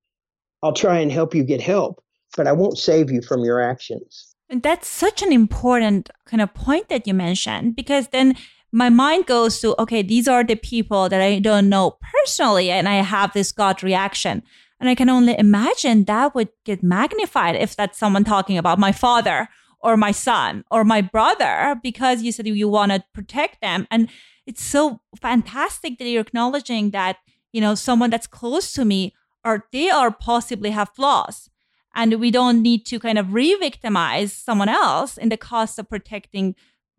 I'll 0.62 0.72
try 0.72 0.98
and 0.98 1.12
help 1.12 1.34
you 1.34 1.44
get 1.44 1.60
help, 1.60 2.02
but 2.36 2.48
I 2.48 2.52
won't 2.52 2.78
save 2.78 3.12
you 3.12 3.22
from 3.22 3.44
your 3.44 3.60
actions. 3.60 4.34
And 4.50 4.62
that's 4.62 4.88
such 4.88 5.22
an 5.22 5.32
important 5.32 6.10
kind 6.24 6.40
of 6.40 6.54
point 6.54 6.88
that 6.88 7.06
you 7.06 7.14
mentioned 7.14 7.76
because 7.76 8.08
then 8.08 8.34
my 8.72 8.88
mind 8.88 9.26
goes 9.26 9.60
to, 9.60 9.80
okay, 9.80 10.02
these 10.02 10.28
are 10.28 10.44
the 10.44 10.54
people 10.54 11.08
that 11.08 11.20
I 11.20 11.38
don't 11.38 11.68
know 11.68 11.98
personally, 12.12 12.70
and 12.70 12.88
I 12.88 12.96
have 12.96 13.32
this 13.32 13.52
gut 13.52 13.82
reaction. 13.82 14.42
And 14.80 14.88
I 14.88 14.94
can 14.94 15.08
only 15.08 15.36
imagine 15.38 16.04
that 16.04 16.34
would 16.34 16.50
get 16.64 16.82
magnified 16.82 17.56
if 17.56 17.74
that's 17.76 17.98
someone 17.98 18.24
talking 18.24 18.58
about 18.58 18.78
my 18.78 18.92
father 18.92 19.48
or 19.80 19.96
my 19.96 20.12
son 20.12 20.64
or 20.70 20.84
my 20.84 21.00
brother, 21.00 21.76
because 21.82 22.22
you 22.22 22.30
said 22.30 22.46
you 22.46 22.68
want 22.68 22.92
to 22.92 23.04
protect 23.12 23.60
them. 23.60 23.86
And 23.90 24.08
it's 24.46 24.62
so 24.62 25.00
fantastic 25.20 25.98
that 25.98 26.08
you're 26.08 26.22
acknowledging 26.22 26.90
that, 26.90 27.16
you 27.52 27.60
know, 27.60 27.74
someone 27.74 28.10
that's 28.10 28.26
close 28.26 28.72
to 28.72 28.84
me 28.84 29.14
or 29.44 29.66
they 29.72 29.88
are 29.90 30.10
possibly 30.10 30.70
have 30.70 30.90
flaws 30.90 31.48
and 31.94 32.20
we 32.20 32.30
don't 32.30 32.62
need 32.62 32.86
to 32.86 32.98
kind 32.98 33.18
of 33.18 33.32
re-victimize 33.32 34.32
someone 34.32 34.68
else 34.68 35.16
in 35.16 35.28
the 35.28 35.36
cost 35.36 35.78
of 35.78 35.88
protecting 35.88 36.54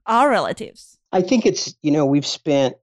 our 0.06 0.30
relatives. 0.30 0.98
I 1.12 1.22
think 1.22 1.46
it's 1.46 1.76
you 1.82 1.92
know 1.92 2.06
we've 2.06 2.26
spent 2.26 2.76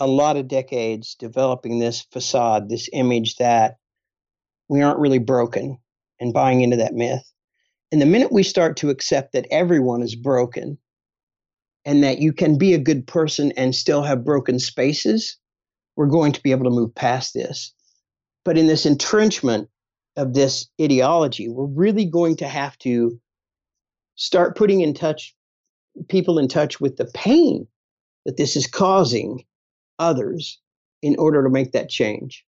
a 0.00 0.06
lot 0.06 0.36
of 0.36 0.48
decades 0.48 1.14
developing 1.14 1.78
this 1.78 2.02
facade 2.12 2.68
this 2.68 2.88
image 2.92 3.36
that 3.36 3.76
we 4.68 4.82
aren't 4.82 4.98
really 4.98 5.18
broken 5.18 5.78
and 6.20 6.32
buying 6.32 6.60
into 6.60 6.76
that 6.76 6.94
myth. 6.94 7.24
And 7.90 8.00
the 8.00 8.06
minute 8.06 8.32
we 8.32 8.42
start 8.42 8.78
to 8.78 8.90
accept 8.90 9.32
that 9.32 9.46
everyone 9.50 10.02
is 10.02 10.14
broken 10.14 10.78
and 11.84 12.04
that 12.04 12.18
you 12.18 12.32
can 12.32 12.56
be 12.56 12.74
a 12.74 12.78
good 12.78 13.06
person 13.06 13.52
and 13.56 13.74
still 13.74 14.02
have 14.02 14.24
broken 14.24 14.58
spaces 14.58 15.36
we're 15.96 16.06
going 16.06 16.32
to 16.32 16.42
be 16.42 16.50
able 16.52 16.64
to 16.64 16.70
move 16.70 16.94
past 16.94 17.34
this. 17.34 17.72
But 18.44 18.58
in 18.58 18.66
this 18.66 18.86
entrenchment 18.86 19.68
of 20.16 20.34
this 20.34 20.68
ideology, 20.80 21.48
we're 21.48 21.66
really 21.66 22.04
going 22.04 22.36
to 22.36 22.48
have 22.48 22.76
to 22.78 23.18
start 24.16 24.56
putting 24.56 24.80
in 24.80 24.94
touch 24.94 25.34
people 26.08 26.38
in 26.38 26.48
touch 26.48 26.80
with 26.80 26.96
the 26.96 27.06
pain 27.14 27.66
that 28.24 28.36
this 28.36 28.56
is 28.56 28.66
causing 28.66 29.44
others 29.98 30.60
in 31.02 31.16
order 31.18 31.42
to 31.42 31.50
make 31.50 31.72
that 31.72 31.88
change, 31.88 32.44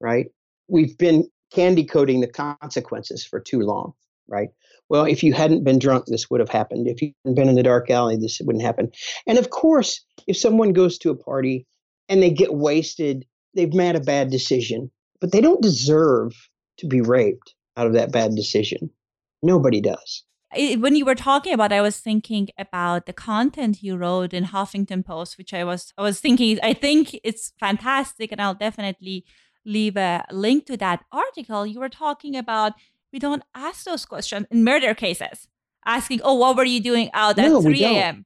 right? 0.00 0.26
We've 0.68 0.96
been 0.98 1.28
candy 1.52 1.84
coating 1.84 2.20
the 2.20 2.26
consequences 2.26 3.24
for 3.24 3.40
too 3.40 3.60
long, 3.60 3.92
right? 4.28 4.48
Well, 4.88 5.04
if 5.04 5.22
you 5.22 5.32
hadn't 5.32 5.64
been 5.64 5.78
drunk, 5.78 6.06
this 6.06 6.28
would 6.30 6.40
have 6.40 6.50
happened. 6.50 6.88
If 6.88 7.00
you 7.00 7.12
hadn't 7.24 7.36
been 7.36 7.48
in 7.48 7.54
the 7.54 7.62
dark 7.62 7.90
alley, 7.90 8.16
this 8.16 8.40
wouldn't 8.42 8.64
happen. 8.64 8.90
And 9.26 9.38
of 9.38 9.50
course, 9.50 10.04
if 10.26 10.36
someone 10.36 10.72
goes 10.72 10.98
to 10.98 11.10
a 11.10 11.16
party 11.16 11.66
and 12.08 12.22
they 12.22 12.30
get 12.30 12.54
wasted, 12.54 13.24
they've 13.54 13.72
made 13.72 13.96
a 13.96 14.00
bad 14.00 14.30
decision, 14.30 14.90
but 15.20 15.32
they 15.32 15.40
don't 15.40 15.62
deserve 15.62 16.32
to 16.78 16.86
be 16.86 17.00
raped 17.00 17.54
out 17.76 17.86
of 17.86 17.92
that 17.94 18.12
bad 18.12 18.34
decision. 18.34 18.90
Nobody 19.42 19.80
does. 19.80 20.24
When 20.56 20.94
you 20.94 21.04
were 21.04 21.16
talking 21.16 21.52
about, 21.52 21.72
I 21.72 21.80
was 21.80 21.98
thinking 21.98 22.48
about 22.56 23.06
the 23.06 23.12
content 23.12 23.82
you 23.82 23.96
wrote 23.96 24.32
in 24.32 24.44
Huffington 24.44 25.04
Post, 25.04 25.36
which 25.36 25.52
I 25.52 25.64
was 25.64 25.92
I 25.98 26.02
was 26.02 26.20
thinking 26.20 26.60
I 26.62 26.74
think 26.74 27.18
it's 27.24 27.52
fantastic, 27.58 28.30
and 28.30 28.40
I'll 28.40 28.54
definitely 28.54 29.24
leave 29.64 29.96
a 29.96 30.24
link 30.30 30.66
to 30.66 30.76
that 30.76 31.04
article. 31.10 31.66
You 31.66 31.80
were 31.80 31.88
talking 31.88 32.36
about 32.36 32.72
we 33.12 33.18
don't 33.18 33.42
ask 33.54 33.84
those 33.84 34.04
questions 34.06 34.46
in 34.50 34.62
murder 34.64 34.94
cases. 34.94 35.48
asking, 35.86 36.20
"Oh, 36.24 36.34
what 36.34 36.56
were 36.56 36.64
you 36.64 36.80
doing 36.80 37.10
out 37.12 37.38
at 37.38 37.50
No, 37.50 37.60
3 37.60 37.84
a.m.?" 37.84 38.24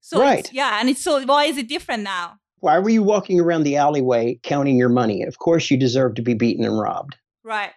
So 0.00 0.20
Right. 0.20 0.48
yeah, 0.52 0.78
and 0.80 0.88
it's 0.88 1.02
so 1.02 1.24
why 1.26 1.44
is 1.46 1.56
it 1.58 1.68
different 1.68 2.02
now? 2.04 2.38
Why 2.60 2.78
were 2.78 2.88
you 2.90 3.02
walking 3.02 3.40
around 3.40 3.64
the 3.64 3.76
alleyway 3.76 4.38
counting 4.42 4.76
your 4.78 4.88
money? 4.88 5.22
Of 5.22 5.38
course, 5.38 5.70
you 5.70 5.76
deserve 5.76 6.14
to 6.14 6.22
be 6.22 6.34
beaten 6.34 6.64
and 6.64 6.78
robbed, 6.78 7.16
Right. 7.42 7.72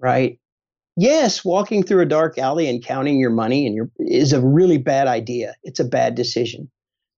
Right? 0.00 0.38
Yes, 0.96 1.44
walking 1.44 1.82
through 1.82 2.02
a 2.02 2.06
dark 2.06 2.36
alley 2.38 2.68
and 2.68 2.84
counting 2.84 3.18
your 3.18 3.30
money 3.30 3.66
and 3.66 3.74
your 3.74 3.90
is 3.98 4.32
a 4.32 4.40
really 4.40 4.78
bad 4.78 5.06
idea. 5.06 5.54
It's 5.62 5.80
a 5.80 5.84
bad 5.84 6.14
decision. 6.14 6.70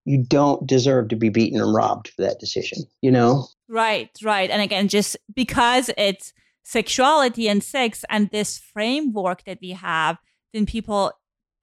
You 0.05 0.23
don't 0.23 0.67
deserve 0.67 1.09
to 1.09 1.17
be 1.17 1.31
beaten 1.31 1.61
and 1.61 1.75
robbed 1.75 2.09
for 2.09 2.23
that 2.23 2.39
decision. 2.39 2.85
You 3.01 3.11
know, 3.11 3.47
Right, 3.73 4.11
right. 4.23 4.51
And 4.51 4.61
again, 4.61 4.89
just 4.89 5.17
because 5.35 5.91
it's 5.97 6.35
sexuality 6.62 7.49
and 7.49 7.65
sex 7.65 8.05
and 8.11 8.29
this 8.31 8.59
framework 8.59 9.45
that 9.45 9.61
we 9.62 9.71
have, 9.71 10.19
then 10.53 10.67
people 10.67 11.12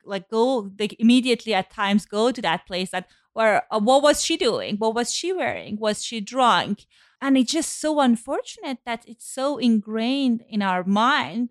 like 0.03 0.27
go, 0.29 0.71
they 0.75 0.89
immediately 0.97 1.53
at 1.53 1.69
times 1.69 2.07
go 2.07 2.31
to 2.31 2.41
that 2.41 2.65
place 2.65 2.89
that 2.89 3.07
where, 3.33 3.63
uh, 3.69 3.79
what 3.79 4.01
was 4.01 4.23
she 4.23 4.37
doing? 4.37 4.77
What 4.77 4.95
was 4.95 5.13
she 5.13 5.31
wearing? 5.31 5.77
Was 5.79 6.03
she 6.03 6.19
drunk? 6.19 6.85
And 7.21 7.37
it's 7.37 7.51
just 7.51 7.79
so 7.79 7.99
unfortunate 7.99 8.79
that 8.85 9.03
it's 9.07 9.29
so 9.29 9.57
ingrained 9.57 10.43
in 10.49 10.61
our 10.61 10.83
mind. 10.83 11.49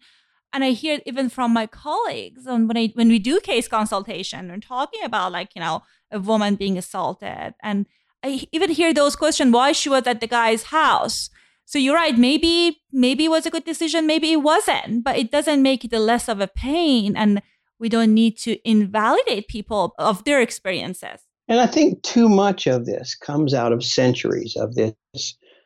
And 0.52 0.64
I 0.64 0.70
hear 0.70 1.00
even 1.04 1.28
from 1.28 1.52
my 1.52 1.66
colleagues 1.66 2.46
and 2.46 2.68
when 2.68 2.76
I 2.78 2.90
when 2.94 3.08
we 3.08 3.18
do 3.18 3.38
case 3.40 3.68
consultation 3.68 4.50
and 4.50 4.62
talking 4.62 5.04
about 5.04 5.32
like, 5.32 5.54
you 5.54 5.60
know, 5.60 5.82
a 6.10 6.18
woman 6.18 6.54
being 6.54 6.78
assaulted 6.78 7.54
and 7.62 7.87
I 8.22 8.46
even 8.52 8.70
hear 8.70 8.92
those 8.92 9.16
questions 9.16 9.52
why 9.52 9.72
she 9.72 9.88
was 9.88 10.06
at 10.06 10.20
the 10.20 10.26
guy's 10.26 10.64
house. 10.64 11.30
So 11.64 11.78
you're 11.78 11.94
right. 11.94 12.16
Maybe 12.16 12.80
maybe 12.92 13.26
it 13.26 13.30
was 13.30 13.46
a 13.46 13.50
good 13.50 13.64
decision. 13.64 14.06
Maybe 14.06 14.32
it 14.32 14.42
wasn't. 14.42 15.04
But 15.04 15.18
it 15.18 15.30
doesn't 15.30 15.62
make 15.62 15.84
it 15.84 15.92
less 15.92 16.28
of 16.28 16.40
a 16.40 16.48
pain, 16.48 17.16
and 17.16 17.42
we 17.78 17.88
don't 17.88 18.14
need 18.14 18.38
to 18.38 18.58
invalidate 18.68 19.48
people 19.48 19.94
of 19.98 20.25
their 20.25 20.40
experiences. 20.40 21.20
And 21.46 21.60
I 21.60 21.66
think 21.66 22.02
too 22.02 22.28
much 22.28 22.66
of 22.66 22.87
this 22.87 23.14
comes 23.14 23.54
out 23.54 23.72
of 23.72 23.84
centuries 23.84 24.56
of 24.56 24.75
this 24.75 24.94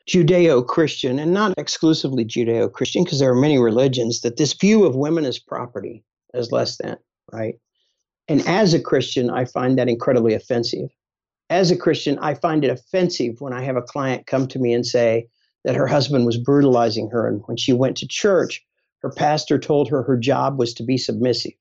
Judeo 0.08 0.66
Christian, 0.66 1.18
and 1.18 1.32
not 1.32 1.54
exclusively 1.58 2.24
Judeo 2.24 2.72
Christian, 2.72 3.04
because 3.04 3.20
there 3.20 3.30
are 3.30 3.40
many 3.40 3.58
religions, 3.58 4.20
that 4.22 4.36
this 4.36 4.52
view 4.52 4.84
of 4.84 4.96
women 4.96 5.24
as 5.24 5.38
property, 5.38 6.04
as 6.34 6.50
less 6.50 6.76
than, 6.78 6.96
right? 7.32 7.54
And 8.28 8.46
as 8.46 8.74
a 8.74 8.80
Christian, 8.80 9.30
I 9.30 9.44
find 9.44 9.78
that 9.78 9.88
incredibly 9.88 10.34
offensive. 10.34 10.88
As 11.50 11.70
a 11.70 11.76
Christian, 11.76 12.18
I 12.20 12.34
find 12.34 12.64
it 12.64 12.70
offensive 12.70 13.40
when 13.40 13.52
I 13.52 13.62
have 13.62 13.76
a 13.76 13.82
client 13.82 14.26
come 14.26 14.48
to 14.48 14.58
me 14.58 14.72
and 14.72 14.86
say 14.86 15.28
that 15.64 15.76
her 15.76 15.86
husband 15.86 16.26
was 16.26 16.38
brutalizing 16.38 17.10
her. 17.10 17.28
And 17.28 17.42
when 17.46 17.56
she 17.56 17.72
went 17.72 17.96
to 17.98 18.08
church, 18.08 18.64
her 19.02 19.10
pastor 19.10 19.58
told 19.58 19.88
her 19.88 20.02
her 20.02 20.16
job 20.16 20.58
was 20.58 20.74
to 20.74 20.82
be 20.82 20.96
submissive. 20.96 21.52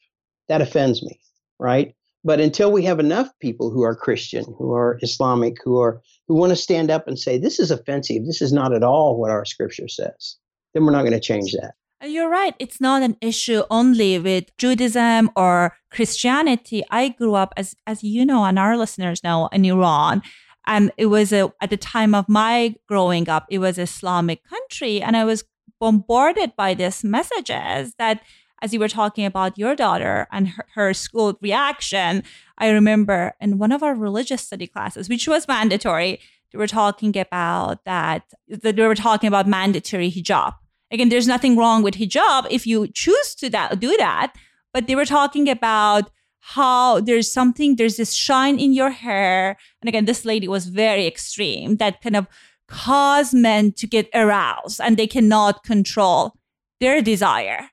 That 0.47 0.61
offends 0.61 1.03
me, 1.03 1.19
right? 1.59 1.93
But 2.23 2.39
until 2.39 2.71
we 2.71 2.83
have 2.85 2.99
enough 2.99 3.29
people 3.39 3.71
who 3.71 3.81
are 3.81 3.95
Christian, 3.95 4.45
who 4.57 4.73
are 4.73 4.99
Islamic, 5.01 5.57
who 5.63 5.79
are 5.79 6.01
who 6.27 6.35
want 6.35 6.51
to 6.51 6.55
stand 6.55 6.91
up 6.91 7.07
and 7.07 7.17
say 7.17 7.37
this 7.37 7.59
is 7.59 7.71
offensive, 7.71 8.25
this 8.25 8.41
is 8.41 8.53
not 8.53 8.73
at 8.73 8.83
all 8.83 9.19
what 9.19 9.31
our 9.31 9.45
scripture 9.45 9.87
says, 9.87 10.37
then 10.73 10.85
we're 10.85 10.91
not 10.91 11.01
going 11.01 11.13
to 11.13 11.19
change 11.19 11.53
that. 11.53 11.73
You're 12.03 12.29
right. 12.29 12.55
It's 12.57 12.81
not 12.81 13.03
an 13.03 13.15
issue 13.21 13.63
only 13.69 14.17
with 14.17 14.45
Judaism 14.57 15.29
or 15.35 15.77
Christianity. 15.91 16.83
I 16.89 17.09
grew 17.09 17.35
up, 17.35 17.53
as 17.57 17.75
as 17.85 18.03
you 18.03 18.25
know, 18.25 18.43
and 18.43 18.57
our 18.57 18.77
listeners 18.77 19.23
know, 19.23 19.49
in 19.51 19.65
Iran, 19.65 20.21
and 20.65 20.91
it 20.97 21.07
was 21.07 21.31
a 21.31 21.51
at 21.61 21.69
the 21.69 21.77
time 21.77 22.15
of 22.15 22.27
my 22.27 22.75
growing 22.87 23.29
up, 23.29 23.45
it 23.49 23.59
was 23.59 23.77
Islamic 23.77 24.43
country, 24.43 25.01
and 25.01 25.15
I 25.15 25.25
was 25.25 25.43
bombarded 25.79 26.55
by 26.55 26.73
these 26.73 27.03
messages 27.03 27.95
that 27.97 28.21
as 28.61 28.73
you 28.73 28.79
were 28.79 28.87
talking 28.87 29.25
about 29.25 29.57
your 29.57 29.75
daughter 29.75 30.27
and 30.31 30.49
her, 30.49 30.65
her, 30.75 30.93
school 30.93 31.37
reaction, 31.41 32.23
I 32.57 32.69
remember 32.69 33.33
in 33.41 33.57
one 33.57 33.71
of 33.71 33.81
our 33.81 33.95
religious 33.95 34.41
study 34.41 34.67
classes, 34.67 35.09
which 35.09 35.27
was 35.27 35.47
mandatory, 35.47 36.19
they 36.51 36.57
were 36.57 36.67
talking 36.67 37.17
about 37.17 37.83
that, 37.85 38.23
that 38.47 38.75
they 38.75 38.85
were 38.85 38.95
talking 38.95 39.27
about 39.27 39.47
mandatory 39.47 40.11
hijab. 40.11 40.53
Again, 40.91 41.09
there's 41.09 41.27
nothing 41.27 41.57
wrong 41.57 41.81
with 41.81 41.95
hijab 41.95 42.47
if 42.51 42.67
you 42.67 42.87
choose 42.87 43.33
to 43.35 43.49
that, 43.49 43.79
do 43.79 43.95
that. 43.97 44.33
But 44.73 44.87
they 44.87 44.95
were 44.95 45.05
talking 45.05 45.49
about 45.49 46.11
how 46.39 46.99
there's 47.01 47.31
something, 47.31 47.75
there's 47.75 47.97
this 47.97 48.13
shine 48.13 48.59
in 48.59 48.73
your 48.73 48.89
hair. 48.89 49.57
And 49.81 49.89
again, 49.89 50.05
this 50.05 50.25
lady 50.25 50.47
was 50.47 50.67
very 50.67 51.07
extreme 51.07 51.77
that 51.77 52.01
kind 52.01 52.15
of 52.15 52.27
cause 52.67 53.33
men 53.33 53.71
to 53.73 53.87
get 53.87 54.09
aroused 54.13 54.79
and 54.81 54.97
they 54.97 55.07
cannot 55.07 55.63
control 55.63 56.33
their 56.79 57.01
desire 57.01 57.69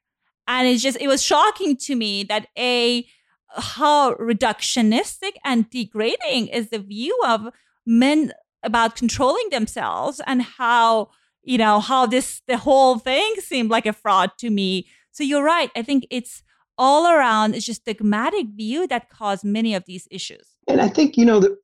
and 0.49 0.67
it's 0.67 0.83
just 0.83 0.99
it 1.01 1.07
was 1.07 1.23
shocking 1.23 1.77
to 1.77 1.95
me 1.95 2.25
that 2.25 2.49
a 2.59 3.07
how 3.51 4.15
reductionistic 4.15 5.33
and 5.45 5.71
degrading 5.71 6.49
is 6.49 6.71
the 6.71 6.79
view 6.79 7.17
of 7.27 7.49
men 7.87 8.33
about 8.63 8.97
controlling 8.97 9.49
themselves 9.51 10.21
and 10.27 10.43
how 10.43 11.11
you 11.45 11.59
know 11.59 11.79
how 11.79 12.07
this 12.07 12.43
the 12.49 12.57
whole 12.57 12.99
thing 12.99 13.35
seemed 13.39 13.71
like 13.71 13.87
a 13.87 13.93
fraud 13.93 14.33
to 14.39 14.51
me. 14.51 14.89
So 15.13 15.23
you're 15.23 15.45
right. 15.45 15.71
I 15.77 15.83
think 15.83 16.07
it's 16.11 16.43
all 16.77 17.07
around 17.07 17.55
it's 17.55 17.67
just 17.67 17.85
dogmatic 17.85 18.47
view 18.55 18.87
that 18.87 19.11
caused 19.11 19.45
many 19.45 19.75
of 19.75 19.85
these 19.87 20.09
issues. 20.11 20.47
And 20.67 20.81
i 20.81 20.89
think 20.89 21.17
you 21.17 21.25
know 21.25 21.41
that 21.41 21.57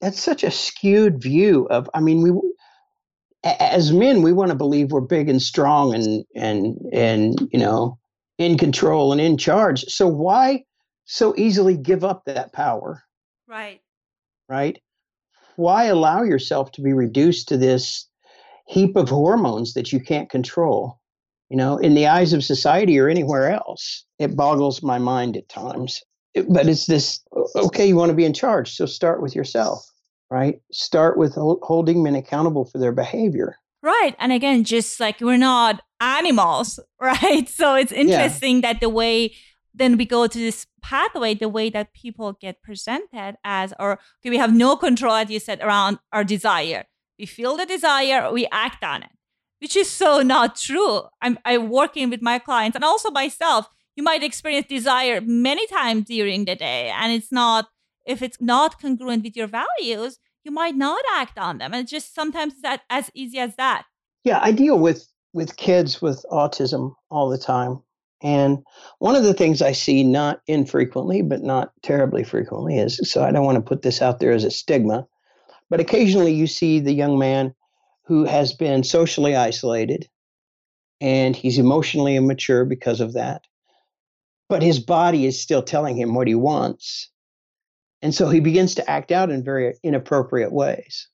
that's 0.00 0.20
such 0.20 0.44
a 0.44 0.50
skewed 0.50 1.20
view 1.20 1.66
of 1.70 1.90
i 1.92 2.00
mean 2.00 2.22
we 2.22 2.30
as 3.44 3.92
men 3.92 4.22
we 4.22 4.32
want 4.32 4.50
to 4.50 4.56
believe 4.56 4.90
we're 4.90 5.00
big 5.00 5.28
and 5.28 5.42
strong 5.42 5.94
and 5.94 6.24
and 6.34 6.78
and 6.92 7.48
you 7.52 7.58
know 7.58 7.97
in 8.38 8.56
control 8.56 9.12
and 9.12 9.20
in 9.20 9.36
charge. 9.36 9.84
So 9.84 10.06
why 10.08 10.64
so 11.04 11.34
easily 11.36 11.76
give 11.76 12.04
up 12.04 12.24
that 12.26 12.52
power? 12.52 13.02
Right. 13.46 13.80
Right? 14.48 14.80
Why 15.56 15.84
allow 15.84 16.22
yourself 16.22 16.70
to 16.72 16.82
be 16.82 16.92
reduced 16.92 17.48
to 17.48 17.56
this 17.56 18.08
heap 18.66 18.96
of 18.96 19.08
hormones 19.08 19.74
that 19.74 19.92
you 19.92 20.00
can't 20.00 20.30
control? 20.30 21.00
You 21.50 21.56
know, 21.56 21.78
in 21.78 21.94
the 21.94 22.06
eyes 22.06 22.32
of 22.32 22.44
society 22.44 22.98
or 22.98 23.08
anywhere 23.08 23.50
else, 23.50 24.04
it 24.18 24.36
boggles 24.36 24.82
my 24.82 24.98
mind 24.98 25.36
at 25.36 25.48
times. 25.48 26.02
It, 26.34 26.46
but 26.52 26.68
it's 26.68 26.86
this 26.86 27.20
okay, 27.56 27.88
you 27.88 27.96
want 27.96 28.10
to 28.10 28.16
be 28.16 28.26
in 28.26 28.34
charge, 28.34 28.74
so 28.74 28.84
start 28.84 29.22
with 29.22 29.34
yourself, 29.34 29.84
right? 30.30 30.60
Start 30.70 31.16
with 31.16 31.34
holding 31.34 32.02
men 32.02 32.14
accountable 32.14 32.66
for 32.66 32.78
their 32.78 32.92
behavior. 32.92 33.56
Right. 33.82 34.14
And 34.18 34.30
again, 34.30 34.64
just 34.64 35.00
like 35.00 35.20
we're 35.20 35.38
not 35.38 35.80
animals, 36.00 36.80
right? 37.00 37.48
So 37.48 37.74
it's 37.74 37.92
interesting 37.92 38.56
yeah. 38.56 38.72
that 38.72 38.80
the 38.80 38.88
way 38.88 39.34
then 39.74 39.96
we 39.96 40.04
go 40.04 40.26
to 40.26 40.38
this 40.38 40.66
pathway, 40.82 41.34
the 41.34 41.48
way 41.48 41.70
that 41.70 41.94
people 41.94 42.32
get 42.32 42.62
presented 42.62 43.36
as, 43.44 43.72
or 43.78 43.92
okay, 43.92 44.30
we 44.30 44.36
have 44.36 44.54
no 44.54 44.76
control, 44.76 45.14
as 45.14 45.30
you 45.30 45.38
said, 45.38 45.60
around 45.60 45.98
our 46.12 46.24
desire. 46.24 46.84
We 47.18 47.26
feel 47.26 47.56
the 47.56 47.66
desire, 47.66 48.32
we 48.32 48.46
act 48.50 48.82
on 48.82 49.02
it, 49.02 49.10
which 49.60 49.76
is 49.76 49.88
so 49.88 50.22
not 50.22 50.56
true. 50.56 51.02
I'm 51.22 51.38
I'm 51.44 51.68
working 51.68 52.10
with 52.10 52.22
my 52.22 52.38
clients 52.38 52.76
and 52.76 52.84
also 52.84 53.10
myself. 53.10 53.68
You 53.96 54.04
might 54.04 54.22
experience 54.22 54.66
desire 54.68 55.20
many 55.20 55.66
times 55.66 56.04
during 56.04 56.44
the 56.44 56.54
day, 56.54 56.90
and 56.90 57.12
it's 57.12 57.32
not 57.32 57.68
if 58.06 58.22
it's 58.22 58.40
not 58.40 58.80
congruent 58.80 59.24
with 59.24 59.36
your 59.36 59.48
values, 59.48 60.18
you 60.44 60.50
might 60.50 60.76
not 60.76 61.02
act 61.12 61.38
on 61.38 61.58
them. 61.58 61.74
And 61.74 61.82
it's 61.82 61.90
just 61.90 62.14
sometimes 62.14 62.62
that 62.62 62.82
as 62.88 63.10
easy 63.14 63.38
as 63.38 63.54
that. 63.56 63.84
Yeah, 64.24 64.40
I 64.42 64.52
deal 64.52 64.78
with 64.78 65.06
with 65.32 65.56
kids 65.56 66.00
with 66.00 66.24
autism 66.30 66.94
all 67.10 67.28
the 67.28 67.38
time. 67.38 67.80
And 68.22 68.64
one 68.98 69.14
of 69.14 69.22
the 69.22 69.34
things 69.34 69.62
I 69.62 69.72
see 69.72 70.02
not 70.02 70.40
infrequently, 70.46 71.22
but 71.22 71.42
not 71.42 71.72
terribly 71.82 72.24
frequently, 72.24 72.78
is 72.78 73.00
so 73.04 73.22
I 73.22 73.30
don't 73.30 73.44
want 73.44 73.56
to 73.56 73.68
put 73.68 73.82
this 73.82 74.02
out 74.02 74.18
there 74.18 74.32
as 74.32 74.44
a 74.44 74.50
stigma, 74.50 75.06
but 75.70 75.80
occasionally 75.80 76.32
you 76.32 76.46
see 76.46 76.80
the 76.80 76.92
young 76.92 77.18
man 77.18 77.54
who 78.04 78.24
has 78.24 78.52
been 78.52 78.82
socially 78.82 79.36
isolated 79.36 80.08
and 81.00 81.36
he's 81.36 81.58
emotionally 81.58 82.16
immature 82.16 82.64
because 82.64 83.00
of 83.00 83.12
that. 83.12 83.42
But 84.48 84.62
his 84.62 84.80
body 84.80 85.26
is 85.26 85.40
still 85.40 85.62
telling 85.62 85.96
him 85.96 86.14
what 86.14 86.26
he 86.26 86.34
wants. 86.34 87.10
And 88.02 88.14
so 88.14 88.30
he 88.30 88.40
begins 88.40 88.74
to 88.76 88.90
act 88.90 89.12
out 89.12 89.30
in 89.30 89.44
very 89.44 89.74
inappropriate 89.84 90.52
ways 90.52 91.08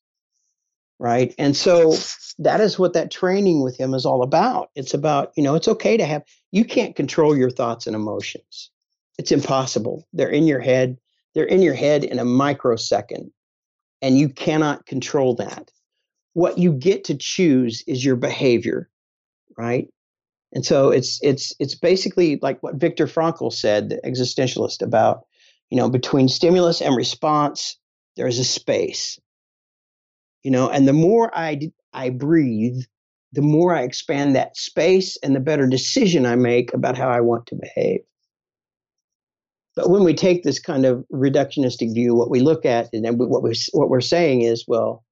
right? 0.98 1.34
And 1.38 1.56
so 1.56 1.94
that 2.38 2.60
is 2.60 2.78
what 2.78 2.92
that 2.94 3.10
training 3.10 3.62
with 3.62 3.76
him 3.78 3.94
is 3.94 4.06
all 4.06 4.22
about. 4.22 4.70
It's 4.74 4.94
about 4.94 5.32
you 5.36 5.42
know 5.42 5.54
it's 5.54 5.68
okay 5.68 5.96
to 5.96 6.06
have 6.06 6.22
you 6.52 6.64
can't 6.64 6.96
control 6.96 7.36
your 7.36 7.50
thoughts 7.50 7.86
and 7.86 7.96
emotions. 7.96 8.70
It's 9.18 9.32
impossible. 9.32 10.06
They're 10.12 10.28
in 10.28 10.46
your 10.46 10.60
head. 10.60 10.98
They're 11.34 11.44
in 11.44 11.62
your 11.62 11.74
head 11.74 12.04
in 12.04 12.18
a 12.18 12.24
microsecond 12.24 13.30
and 14.02 14.18
you 14.18 14.28
cannot 14.28 14.86
control 14.86 15.34
that. 15.36 15.70
What 16.32 16.58
you 16.58 16.72
get 16.72 17.04
to 17.04 17.16
choose 17.16 17.82
is 17.86 18.04
your 18.04 18.16
behavior 18.16 18.88
right? 19.56 19.88
And 20.52 20.64
so 20.64 20.90
it's 20.90 21.18
it's 21.22 21.52
it's 21.58 21.74
basically 21.74 22.38
like 22.40 22.62
what 22.62 22.76
Viktor 22.76 23.06
Frankl 23.06 23.52
said 23.52 23.88
the 23.88 24.00
existentialist 24.04 24.82
about 24.82 25.26
you 25.70 25.76
know 25.76 25.88
between 25.88 26.28
stimulus 26.28 26.80
and 26.80 26.96
response 26.96 27.76
there's 28.16 28.38
a 28.38 28.44
space 28.44 29.18
you 30.44 30.50
know 30.50 30.68
and 30.70 30.86
the 30.86 30.92
more 30.92 31.36
i 31.36 31.58
i 31.92 32.08
breathe 32.10 32.80
the 33.32 33.42
more 33.42 33.74
i 33.74 33.82
expand 33.82 34.36
that 34.36 34.56
space 34.56 35.16
and 35.22 35.34
the 35.34 35.40
better 35.40 35.66
decision 35.66 36.24
i 36.24 36.36
make 36.36 36.72
about 36.72 36.96
how 36.96 37.08
i 37.08 37.20
want 37.20 37.46
to 37.46 37.56
behave 37.56 38.00
But 39.76 39.90
when 39.90 40.04
we 40.04 40.14
take 40.14 40.42
this 40.42 40.60
kind 40.60 40.86
of 40.86 41.04
reductionistic 41.12 41.92
view, 41.94 42.14
what 42.14 42.30
we 42.30 42.40
look 42.40 42.64
at 42.64 42.88
and 42.92 43.04
then 43.04 43.18
what 43.18 43.42
we 43.42 43.54
what 43.72 43.90
we're 43.90 44.00
saying 44.00 44.42
is, 44.42 44.64
well, 44.68 45.04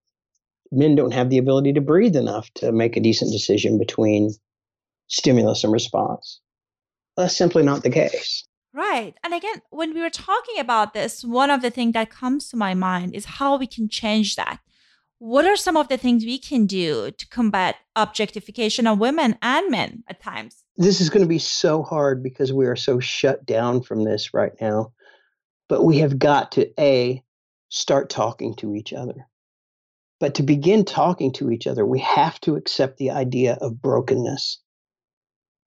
men 0.70 0.94
don't 0.94 1.12
have 1.12 1.30
the 1.30 1.38
ability 1.38 1.72
to 1.72 1.80
breathe 1.80 2.16
enough 2.16 2.48
to 2.54 2.72
make 2.72 2.96
a 2.96 3.00
decent 3.00 3.32
decision 3.32 3.78
between 3.78 4.30
stimulus 5.08 5.64
and 5.64 5.72
response. 5.72 6.40
That's 7.16 7.36
simply 7.36 7.62
not 7.62 7.82
the 7.82 7.90
case. 7.90 8.46
Right. 8.72 9.14
And 9.22 9.34
again, 9.34 9.60
when 9.70 9.92
we 9.92 10.00
were 10.00 10.08
talking 10.10 10.58
about 10.58 10.94
this, 10.94 11.22
one 11.24 11.50
of 11.50 11.60
the 11.60 11.70
things 11.70 11.92
that 11.92 12.08
comes 12.08 12.48
to 12.48 12.56
my 12.56 12.72
mind 12.72 13.14
is 13.14 13.24
how 13.26 13.56
we 13.56 13.66
can 13.66 13.88
change 13.88 14.36
that. 14.36 14.60
What 15.24 15.44
are 15.44 15.54
some 15.54 15.76
of 15.76 15.86
the 15.86 15.98
things 15.98 16.24
we 16.24 16.36
can 16.36 16.66
do 16.66 17.12
to 17.12 17.28
combat 17.28 17.76
objectification 17.94 18.88
of 18.88 18.98
women 18.98 19.38
and 19.40 19.70
men 19.70 20.02
at 20.08 20.20
times? 20.20 20.64
This 20.76 21.00
is 21.00 21.10
going 21.10 21.22
to 21.22 21.28
be 21.28 21.38
so 21.38 21.84
hard 21.84 22.24
because 22.24 22.52
we 22.52 22.66
are 22.66 22.74
so 22.74 22.98
shut 22.98 23.46
down 23.46 23.82
from 23.82 24.02
this 24.02 24.34
right 24.34 24.50
now. 24.60 24.92
But 25.68 25.84
we 25.84 25.98
have 25.98 26.18
got 26.18 26.50
to 26.52 26.68
A, 26.76 27.22
start 27.68 28.10
talking 28.10 28.56
to 28.56 28.74
each 28.74 28.92
other. 28.92 29.28
But 30.18 30.34
to 30.34 30.42
begin 30.42 30.84
talking 30.84 31.32
to 31.34 31.52
each 31.52 31.68
other, 31.68 31.86
we 31.86 32.00
have 32.00 32.40
to 32.40 32.56
accept 32.56 32.98
the 32.98 33.12
idea 33.12 33.56
of 33.60 33.80
brokenness, 33.80 34.58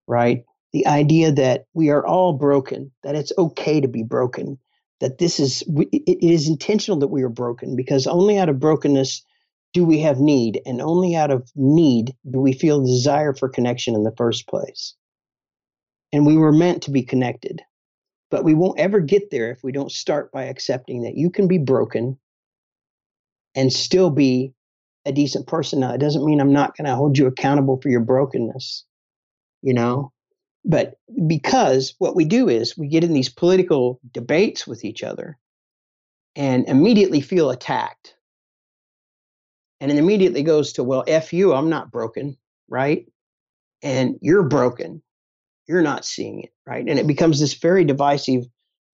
right? 0.06 0.44
The 0.74 0.86
idea 0.86 1.32
that 1.32 1.68
we 1.74 1.92
are 1.92 2.06
all 2.06 2.34
broken, 2.34 2.92
that 3.04 3.16
it's 3.16 3.32
okay 3.38 3.80
to 3.80 3.88
be 3.88 4.04
broken, 4.04 4.60
that 5.00 5.18
this 5.18 5.40
is, 5.40 5.64
it 5.66 6.22
is 6.22 6.50
intentional 6.50 7.00
that 7.00 7.08
we 7.08 7.24
are 7.24 7.30
broken 7.30 7.78
because 7.78 8.06
only 8.06 8.38
out 8.38 8.50
of 8.50 8.60
brokenness 8.60 9.24
do 9.76 9.84
we 9.84 10.00
have 10.00 10.22
need, 10.22 10.62
and 10.66 10.82
only 10.82 11.18
out 11.18 11.32
of 11.32 11.52
need 11.54 12.16
do 12.32 12.40
we 12.40 12.54
feel 12.54 12.82
desire 12.82 13.34
for 13.34 13.50
connection 13.50 13.94
in 13.94 14.04
the 14.04 14.16
first 14.16 14.48
place. 14.48 14.96
And 16.14 16.26
we 16.26 16.38
were 16.38 16.54
meant 16.54 16.84
to 16.84 16.92
be 16.92 17.04
connected. 17.04 17.62
But 18.32 18.46
we 18.46 18.54
won't 18.54 18.80
ever 18.80 19.02
get 19.02 19.32
there 19.32 19.52
if 19.52 19.66
we 19.66 19.74
don't 19.74 19.92
start 19.92 20.32
by 20.32 20.46
accepting 20.46 21.02
that 21.02 21.18
you 21.18 21.30
can 21.30 21.50
be 21.50 21.58
broken 21.58 22.18
and 23.54 23.72
still 23.72 24.10
be 24.10 24.54
a 25.06 25.12
decent 25.12 25.46
person. 25.46 25.82
Now, 25.82 25.94
it 25.94 26.00
doesn't 26.00 26.26
mean 26.26 26.40
I'm 26.40 26.54
not 26.54 26.78
going 26.78 26.86
to 26.86 26.96
hold 26.96 27.18
you 27.18 27.28
accountable 27.28 27.80
for 27.82 27.90
your 27.90 28.00
brokenness, 28.00 28.86
you 29.62 29.74
know? 29.74 30.14
But 30.64 30.94
because 31.28 31.96
what 32.00 32.16
we 32.16 32.24
do 32.24 32.48
is 32.48 32.78
we 32.78 32.88
get 32.88 33.04
in 33.04 33.12
these 33.12 33.30
political 33.30 34.00
debates 34.14 34.66
with 34.66 34.86
each 34.86 35.04
other 35.04 35.38
and 36.34 36.66
immediately 36.70 37.20
feel 37.20 37.50
attacked. 37.50 38.16
And 39.82 39.92
it 39.92 39.98
immediately 39.98 40.44
goes 40.44 40.74
to, 40.74 40.84
well, 40.84 41.04
F 41.08 41.34
you, 41.34 41.54
I'm 41.54 41.70
not 41.70 41.92
broken, 41.92 42.38
right? 42.70 43.06
And 43.84 44.16
you're 44.22 44.44
broken. 44.44 45.02
You're 45.68 45.82
not 45.82 46.06
seeing 46.06 46.44
it, 46.44 46.54
right? 46.66 46.86
And 46.88 47.00
it 47.00 47.08
becomes 47.08 47.40
this 47.40 47.56
very 47.56 47.84
divisive 47.84 48.46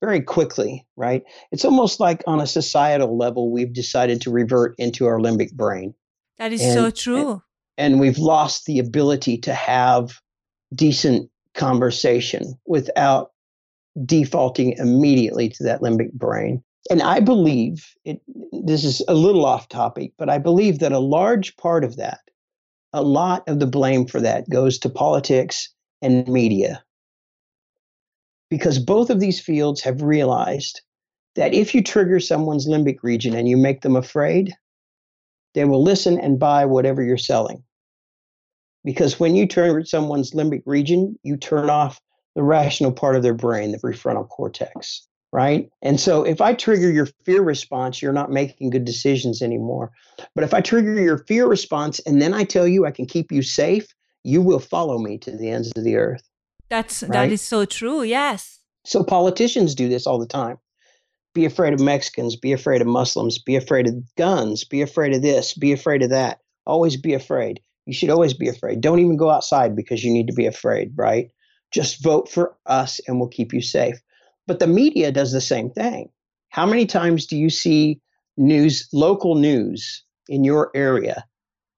very 0.02 0.22
quickly, 0.22 0.86
right? 0.98 1.24
It's 1.52 1.66
almost 1.66 2.00
like 2.00 2.24
on 2.26 2.42
a 2.42 2.48
societal 2.48 3.18
level, 3.18 3.52
we've 3.52 3.74
decided 3.74 4.22
to 4.22 4.32
revert 4.32 4.76
into 4.80 5.06
our 5.06 5.20
limbic 5.20 5.54
brain. 5.54 5.94
That 6.40 6.52
is 6.52 6.62
and, 6.62 6.74
so 6.74 6.90
true. 6.90 7.32
And, 7.78 7.94
and 7.94 8.00
we've 8.00 8.18
lost 8.18 8.66
the 8.66 8.80
ability 8.80 9.38
to 9.40 9.54
have 9.54 10.20
decent 10.74 11.30
conversation 11.54 12.56
without 12.66 13.32
defaulting 14.06 14.74
immediately 14.78 15.50
to 15.50 15.64
that 15.64 15.82
limbic 15.82 16.14
brain. 16.14 16.64
And 16.90 17.02
I 17.02 17.20
believe 17.20 17.94
it, 18.04 18.22
this 18.52 18.84
is 18.84 19.02
a 19.08 19.14
little 19.14 19.46
off 19.46 19.70
topic, 19.70 20.14
but 20.18 20.30
I 20.30 20.40
believe 20.40 20.80
that 20.80 20.92
a 20.92 21.00
large 21.00 21.56
part 21.58 21.84
of 21.84 21.98
that, 21.98 22.20
a 22.92 23.04
lot 23.04 23.48
of 23.48 23.60
the 23.60 23.68
blame 23.68 24.08
for 24.08 24.20
that 24.20 24.50
goes 24.50 24.80
to 24.80 24.90
politics 24.90 25.70
and 26.02 26.28
media 26.28 26.84
because 28.52 28.78
both 28.78 29.10
of 29.10 29.20
these 29.20 29.40
fields 29.40 29.82
have 29.82 30.04
realized 30.04 30.82
that 31.36 31.54
if 31.54 31.74
you 31.74 31.82
trigger 31.82 32.20
someone's 32.20 32.68
limbic 32.68 32.98
region 33.02 33.34
and 33.34 33.48
you 33.48 33.56
make 33.56 33.82
them 33.82 33.96
afraid, 33.96 34.54
they 35.56 35.64
will 35.64 35.82
listen 35.82 36.20
and 36.20 36.38
buy 36.38 36.66
whatever 36.66 37.02
you're 37.02 37.18
selling. 37.18 37.64
Because 38.84 39.20
when 39.20 39.36
you 39.36 39.48
turn 39.48 39.86
someone's 39.86 40.32
limbic 40.32 40.64
region, 40.66 41.18
you 41.24 41.38
turn 41.38 41.70
off 41.70 42.02
the 42.36 42.44
rational 42.44 42.92
part 42.92 43.16
of 43.16 43.24
their 43.24 43.34
brain, 43.34 43.72
the 43.72 43.78
prefrontal 43.78 44.28
cortex, 44.28 45.08
right? 45.32 45.70
And 45.82 46.00
so 46.00 46.24
if 46.24 46.42
I 46.42 46.54
trigger 46.54 46.92
your 46.92 47.08
fear 47.26 47.42
response, 47.42 48.02
you're 48.02 48.14
not 48.14 48.32
making 48.32 48.70
good 48.70 48.86
decisions 48.86 49.42
anymore. 49.42 49.92
But 50.36 50.44
if 50.44 50.54
I 50.54 50.62
trigger 50.62 51.00
your 51.00 51.20
fear 51.20 51.48
response 51.48 52.00
and 52.00 52.22
then 52.22 52.34
I 52.34 52.44
tell 52.44 52.68
you 52.68 52.86
I 52.86 52.92
can 52.92 53.06
keep 53.06 53.32
you 53.32 53.42
safe, 53.42 53.88
you 54.24 54.42
will 54.42 54.60
follow 54.60 54.98
me 54.98 55.18
to 55.20 55.32
the 55.32 55.50
ends 55.50 55.72
of 55.76 55.84
the 55.84 55.96
earth. 55.96 56.22
That's 56.70 57.04
right? 57.04 57.12
that 57.12 57.32
is 57.32 57.42
so 57.42 57.66
true. 57.66 58.04
Yes. 58.04 58.60
So 58.86 59.04
politicians 59.04 59.76
do 59.76 59.90
this 59.90 60.06
all 60.06 60.20
the 60.20 60.28
time. 60.28 60.58
Be 61.34 61.46
afraid 61.46 61.74
of 61.74 61.80
Mexicans, 61.80 62.36
be 62.36 62.52
afraid 62.52 62.82
of 62.82 62.88
Muslims, 62.88 63.40
be 63.40 63.56
afraid 63.56 63.88
of 63.88 63.96
guns, 64.16 64.66
be 64.66 64.82
afraid 64.82 65.16
of 65.16 65.22
this, 65.22 65.54
be 65.54 65.72
afraid 65.72 66.04
of 66.04 66.10
that. 66.10 66.40
Always 66.66 66.98
be 66.98 67.14
afraid. 67.14 67.62
You 67.86 67.94
should 67.94 68.10
always 68.10 68.34
be 68.34 68.50
afraid. 68.50 68.82
Don't 68.82 69.00
even 69.00 69.18
go 69.18 69.30
outside 69.30 69.76
because 69.76 70.04
you 70.04 70.12
need 70.12 70.28
to 70.28 70.34
be 70.34 70.46
afraid, 70.46 70.92
right? 70.96 71.32
Just 71.72 72.04
vote 72.04 72.30
for 72.30 72.56
us 72.66 73.00
and 73.08 73.18
we'll 73.18 73.30
keep 73.30 73.54
you 73.54 73.62
safe. 73.62 73.96
But 74.48 74.60
the 74.60 74.68
media 74.68 75.12
does 75.12 75.32
the 75.32 75.42
same 75.42 75.70
thing. 75.70 76.10
How 76.50 76.66
many 76.66 76.86
times 76.86 77.26
do 77.26 77.38
you 77.38 77.50
see 77.50 78.02
news, 78.38 78.88
local 78.92 79.36
news 79.36 80.04
in 80.28 80.44
your 80.44 80.72
area, 80.76 81.26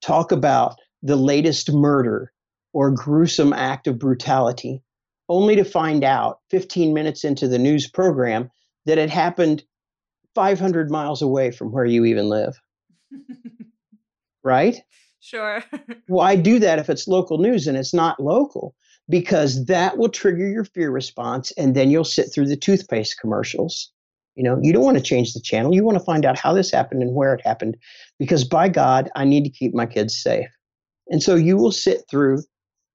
talk 0.01 0.31
about 0.31 0.75
the 1.01 1.15
latest 1.15 1.71
murder 1.71 2.31
or 2.73 2.89
gruesome 2.91 3.53
act 3.53 3.87
of 3.87 3.99
brutality, 3.99 4.81
only 5.29 5.55
to 5.55 5.63
find 5.63 6.03
out 6.03 6.39
15 6.49 6.93
minutes 6.93 7.23
into 7.23 7.47
the 7.47 7.59
news 7.59 7.87
program 7.87 8.49
that 8.85 8.97
it 8.97 9.09
happened 9.09 9.63
500 10.35 10.89
miles 10.89 11.21
away 11.21 11.51
from 11.51 11.71
where 11.71 11.85
you 11.85 12.05
even 12.05 12.29
live. 12.29 12.59
right? 14.43 14.81
Sure. 15.19 15.63
Why 16.07 16.35
do 16.35 16.59
that 16.59 16.79
if 16.79 16.89
it's 16.89 17.07
local 17.07 17.37
news 17.37 17.67
and 17.67 17.77
it's 17.77 17.93
not 17.93 18.19
local? 18.19 18.75
Because 19.09 19.65
that 19.65 19.97
will 19.97 20.09
trigger 20.09 20.47
your 20.47 20.63
fear 20.63 20.89
response, 20.89 21.51
and 21.57 21.75
then 21.75 21.91
you'll 21.91 22.05
sit 22.05 22.33
through 22.33 22.47
the 22.47 22.55
toothpaste 22.55 23.19
commercials. 23.19 23.91
You 24.35 24.43
know, 24.43 24.57
you 24.61 24.73
don't 24.73 24.83
want 24.83 24.97
to 24.97 25.03
change 25.03 25.33
the 25.33 25.41
channel. 25.41 25.75
You 25.75 25.83
want 25.83 25.97
to 25.97 26.03
find 26.03 26.25
out 26.25 26.39
how 26.39 26.53
this 26.53 26.71
happened 26.71 27.03
and 27.03 27.13
where 27.13 27.33
it 27.33 27.45
happened, 27.45 27.77
because 28.17 28.43
by 28.43 28.69
God, 28.69 29.09
I 29.15 29.25
need 29.25 29.43
to 29.43 29.49
keep 29.49 29.73
my 29.73 29.85
kids 29.85 30.15
safe. 30.15 30.47
And 31.09 31.21
so 31.21 31.35
you 31.35 31.57
will 31.57 31.71
sit 31.71 32.03
through 32.09 32.43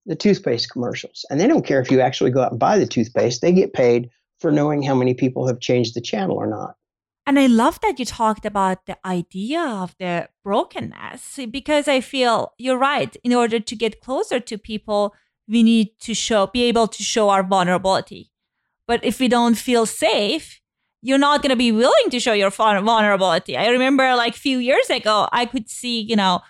the 0.06 0.16
toothpaste 0.16 0.70
commercials. 0.70 1.24
And 1.30 1.38
they 1.38 1.46
don't 1.46 1.66
care 1.66 1.80
if 1.80 1.90
you 1.90 2.00
actually 2.00 2.30
go 2.30 2.42
out 2.42 2.52
and 2.52 2.58
buy 2.58 2.78
the 2.78 2.86
toothpaste, 2.86 3.42
they 3.42 3.52
get 3.52 3.74
paid 3.74 4.08
for 4.40 4.50
knowing 4.50 4.82
how 4.82 4.94
many 4.94 5.14
people 5.14 5.46
have 5.46 5.60
changed 5.60 5.94
the 5.94 6.00
channel 6.00 6.36
or 6.36 6.46
not. 6.46 6.74
And 7.26 7.38
I 7.38 7.46
love 7.46 7.78
that 7.82 7.98
you 7.98 8.06
talked 8.06 8.46
about 8.46 8.86
the 8.86 8.96
idea 9.04 9.60
of 9.60 9.94
the 9.98 10.30
brokenness 10.42 11.38
because 11.50 11.86
I 11.86 12.00
feel 12.00 12.54
you're 12.56 12.78
right. 12.78 13.14
In 13.22 13.34
order 13.34 13.60
to 13.60 13.76
get 13.76 14.00
closer 14.00 14.40
to 14.40 14.56
people, 14.56 15.14
we 15.48 15.62
need 15.62 15.98
to 16.00 16.14
show, 16.14 16.46
be 16.46 16.64
able 16.64 16.86
to 16.88 17.02
show 17.02 17.30
our 17.30 17.42
vulnerability. 17.42 18.30
But 18.86 19.04
if 19.04 19.18
we 19.20 19.28
don't 19.28 19.56
feel 19.56 19.86
safe, 19.86 20.60
you're 21.02 21.18
not 21.18 21.42
going 21.42 21.50
to 21.50 21.56
be 21.56 21.72
willing 21.72 22.10
to 22.10 22.20
show 22.20 22.32
your 22.32 22.50
vulnerability. 22.50 23.56
I 23.56 23.68
remember 23.68 24.14
like 24.14 24.34
a 24.34 24.38
few 24.38 24.58
years 24.58 24.90
ago, 24.90 25.28
I 25.32 25.46
could 25.46 25.68
see, 25.68 26.00
you 26.00 26.16
know, 26.16 26.40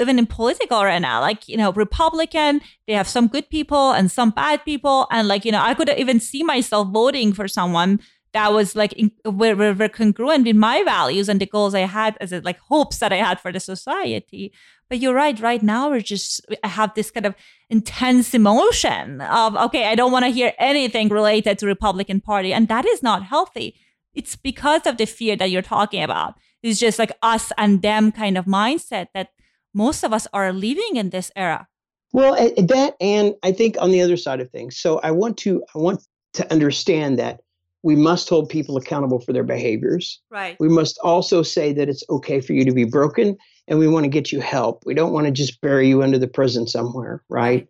even 0.00 0.18
in 0.18 0.26
political 0.26 0.80
arena, 0.80 1.20
like, 1.20 1.48
you 1.48 1.56
know, 1.56 1.72
Republican, 1.72 2.60
they 2.86 2.94
have 2.94 3.08
some 3.08 3.28
good 3.28 3.48
people 3.50 3.92
and 3.92 4.10
some 4.10 4.30
bad 4.30 4.64
people. 4.64 5.06
And 5.10 5.28
like, 5.28 5.44
you 5.44 5.52
know, 5.52 5.60
I 5.60 5.74
could 5.74 5.90
even 5.90 6.20
see 6.20 6.42
myself 6.42 6.88
voting 6.88 7.32
for 7.32 7.48
someone 7.48 8.00
that 8.32 8.52
was 8.52 8.74
like 8.74 8.92
in, 8.94 9.12
were, 9.24 9.88
congruent 9.88 10.46
with 10.46 10.56
my 10.56 10.82
values 10.84 11.28
and 11.28 11.40
the 11.40 11.46
goals 11.46 11.74
I 11.74 11.80
had 11.80 12.16
as 12.20 12.32
like 12.32 12.58
hopes 12.60 12.98
that 12.98 13.12
I 13.12 13.16
had 13.16 13.40
for 13.40 13.52
the 13.52 13.60
society. 13.60 14.52
But 14.92 15.00
you're 15.00 15.14
right. 15.14 15.40
Right 15.40 15.62
now, 15.62 15.88
we're 15.88 16.02
just 16.02 16.44
I 16.62 16.68
have 16.68 16.92
this 16.92 17.10
kind 17.10 17.24
of 17.24 17.34
intense 17.70 18.34
emotion 18.34 19.22
of 19.22 19.56
okay, 19.56 19.86
I 19.86 19.94
don't 19.94 20.12
want 20.12 20.26
to 20.26 20.30
hear 20.30 20.52
anything 20.58 21.08
related 21.08 21.58
to 21.60 21.66
Republican 21.66 22.20
Party, 22.20 22.52
and 22.52 22.68
that 22.68 22.84
is 22.84 23.02
not 23.02 23.22
healthy. 23.22 23.74
It's 24.12 24.36
because 24.36 24.86
of 24.86 24.98
the 24.98 25.06
fear 25.06 25.34
that 25.36 25.50
you're 25.50 25.62
talking 25.62 26.02
about. 26.02 26.34
It's 26.62 26.78
just 26.78 26.98
like 26.98 27.10
us 27.22 27.52
and 27.56 27.80
them 27.80 28.12
kind 28.12 28.36
of 28.36 28.44
mindset 28.44 29.06
that 29.14 29.30
most 29.72 30.04
of 30.04 30.12
us 30.12 30.26
are 30.34 30.52
living 30.52 30.96
in 30.96 31.08
this 31.08 31.30
era. 31.34 31.68
Well, 32.12 32.34
that 32.34 32.94
and 33.00 33.34
I 33.42 33.52
think 33.52 33.76
on 33.80 33.92
the 33.92 34.02
other 34.02 34.18
side 34.18 34.42
of 34.42 34.50
things. 34.50 34.76
So 34.76 34.98
I 34.98 35.10
want 35.10 35.38
to 35.38 35.64
I 35.74 35.78
want 35.78 36.02
to 36.34 36.52
understand 36.52 37.18
that 37.18 37.40
we 37.82 37.96
must 37.96 38.28
hold 38.28 38.50
people 38.50 38.76
accountable 38.76 39.20
for 39.20 39.32
their 39.32 39.42
behaviors. 39.42 40.20
Right. 40.28 40.58
We 40.60 40.68
must 40.68 40.98
also 41.02 41.42
say 41.42 41.72
that 41.72 41.88
it's 41.88 42.04
okay 42.10 42.42
for 42.42 42.52
you 42.52 42.66
to 42.66 42.72
be 42.72 42.84
broken 42.84 43.38
and 43.72 43.78
we 43.78 43.88
want 43.88 44.04
to 44.04 44.10
get 44.10 44.30
you 44.30 44.38
help. 44.42 44.84
We 44.84 44.92
don't 44.92 45.14
want 45.14 45.24
to 45.24 45.32
just 45.32 45.58
bury 45.62 45.88
you 45.88 46.02
under 46.02 46.18
the 46.18 46.28
prison 46.28 46.66
somewhere, 46.66 47.24
right? 47.30 47.66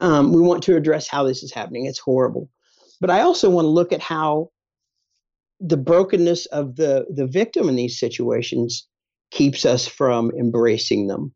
Um, 0.00 0.32
we 0.32 0.40
want 0.40 0.64
to 0.64 0.74
address 0.74 1.06
how 1.06 1.22
this 1.22 1.44
is 1.44 1.52
happening. 1.52 1.86
It's 1.86 2.00
horrible. 2.00 2.50
But 3.00 3.10
I 3.10 3.20
also 3.20 3.48
want 3.48 3.66
to 3.66 3.68
look 3.68 3.92
at 3.92 4.02
how 4.02 4.50
the 5.60 5.76
brokenness 5.76 6.46
of 6.46 6.74
the, 6.74 7.06
the 7.08 7.28
victim 7.28 7.68
in 7.68 7.76
these 7.76 8.00
situations 8.00 8.88
keeps 9.30 9.64
us 9.64 9.86
from 9.86 10.32
embracing 10.32 11.06
them. 11.06 11.32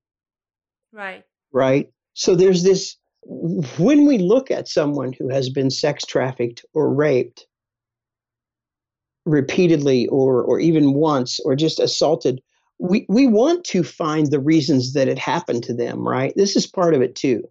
Right. 0.92 1.22
Right. 1.52 1.88
So 2.14 2.34
there's 2.34 2.64
this 2.64 2.96
when 3.22 4.04
we 4.04 4.18
look 4.18 4.50
at 4.50 4.66
someone 4.66 5.12
who 5.12 5.28
has 5.28 5.48
been 5.48 5.70
sex 5.70 6.04
trafficked 6.04 6.64
or 6.74 6.92
raped, 6.92 7.46
repeatedly 9.26 10.08
or 10.08 10.42
or 10.42 10.58
even 10.58 10.94
once 10.94 11.38
or 11.44 11.54
just 11.54 11.78
assaulted 11.78 12.40
we 12.78 13.06
we 13.08 13.26
want 13.26 13.64
to 13.64 13.82
find 13.82 14.30
the 14.30 14.40
reasons 14.40 14.92
that 14.92 15.08
it 15.08 15.18
happened 15.18 15.64
to 15.64 15.74
them 15.74 16.06
right? 16.06 16.32
This 16.36 16.56
is 16.56 16.66
part 16.66 16.94
of 16.94 17.02
it 17.02 17.14
too. 17.14 17.42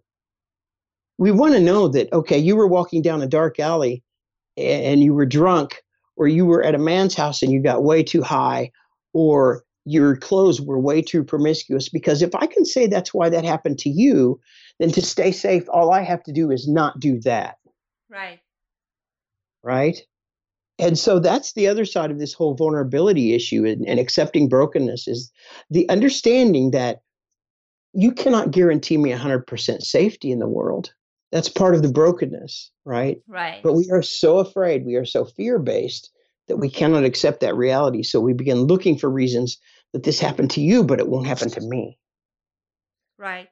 We 1.18 1.30
want 1.30 1.54
to 1.54 1.60
know 1.60 1.88
that 1.88 2.12
okay 2.12 2.38
you 2.38 2.56
were 2.56 2.66
walking 2.66 3.02
down 3.02 3.22
a 3.22 3.26
dark 3.26 3.58
alley 3.58 4.02
and 4.56 5.02
you 5.02 5.14
were 5.14 5.26
drunk 5.26 5.82
or 6.16 6.26
you 6.26 6.46
were 6.46 6.62
at 6.62 6.74
a 6.74 6.78
man's 6.78 7.14
house 7.14 7.42
and 7.42 7.52
you 7.52 7.62
got 7.62 7.84
way 7.84 8.02
too 8.02 8.22
high 8.22 8.72
or 9.12 9.62
your 9.84 10.16
clothes 10.16 10.60
were 10.60 10.78
way 10.78 11.00
too 11.00 11.24
promiscuous. 11.24 11.88
Because 11.88 12.22
if 12.22 12.34
i 12.34 12.46
can 12.46 12.64
say 12.64 12.86
that's 12.86 13.12
why 13.12 13.28
that 13.28 13.44
happened 13.44 13.78
to 13.80 13.90
you 13.90 14.40
then 14.78 14.90
to 14.92 15.02
stay 15.02 15.32
safe 15.32 15.64
all 15.68 15.92
i 15.92 16.02
have 16.02 16.22
to 16.22 16.32
do 16.32 16.50
is 16.50 16.68
not 16.68 17.00
do 17.00 17.20
that. 17.20 17.56
Right. 18.10 18.40
Right 19.62 20.00
and 20.78 20.98
so 20.98 21.18
that's 21.18 21.52
the 21.54 21.66
other 21.66 21.84
side 21.84 22.10
of 22.10 22.18
this 22.18 22.32
whole 22.32 22.54
vulnerability 22.54 23.34
issue 23.34 23.64
and, 23.64 23.86
and 23.86 23.98
accepting 23.98 24.48
brokenness 24.48 25.08
is 25.08 25.32
the 25.70 25.88
understanding 25.88 26.70
that 26.70 27.02
you 27.92 28.12
cannot 28.12 28.52
guarantee 28.52 28.96
me 28.96 29.10
100% 29.10 29.82
safety 29.82 30.30
in 30.30 30.38
the 30.38 30.48
world. 30.48 30.92
That's 31.32 31.48
part 31.48 31.74
of 31.74 31.82
the 31.82 31.92
brokenness 31.92 32.70
right? 32.84 33.18
Right. 33.26 33.62
But 33.62 33.74
we 33.74 33.90
are 33.90 34.02
so 34.02 34.38
afraid 34.38 34.86
we 34.86 34.94
are 34.94 35.04
so 35.04 35.24
fear 35.24 35.58
based 35.58 36.10
that 36.46 36.56
we 36.56 36.68
mm-hmm. 36.68 36.78
cannot 36.78 37.04
accept 37.04 37.40
that 37.40 37.56
reality. 37.56 38.02
So 38.02 38.20
we 38.20 38.32
begin 38.32 38.62
looking 38.62 38.96
for 38.96 39.10
reasons 39.10 39.58
that 39.92 40.04
this 40.04 40.20
happened 40.20 40.50
to 40.52 40.60
you 40.60 40.84
but 40.84 41.00
it 41.00 41.08
won't 41.08 41.26
happen 41.26 41.50
to 41.50 41.60
me. 41.60 41.98
Right. 43.18 43.48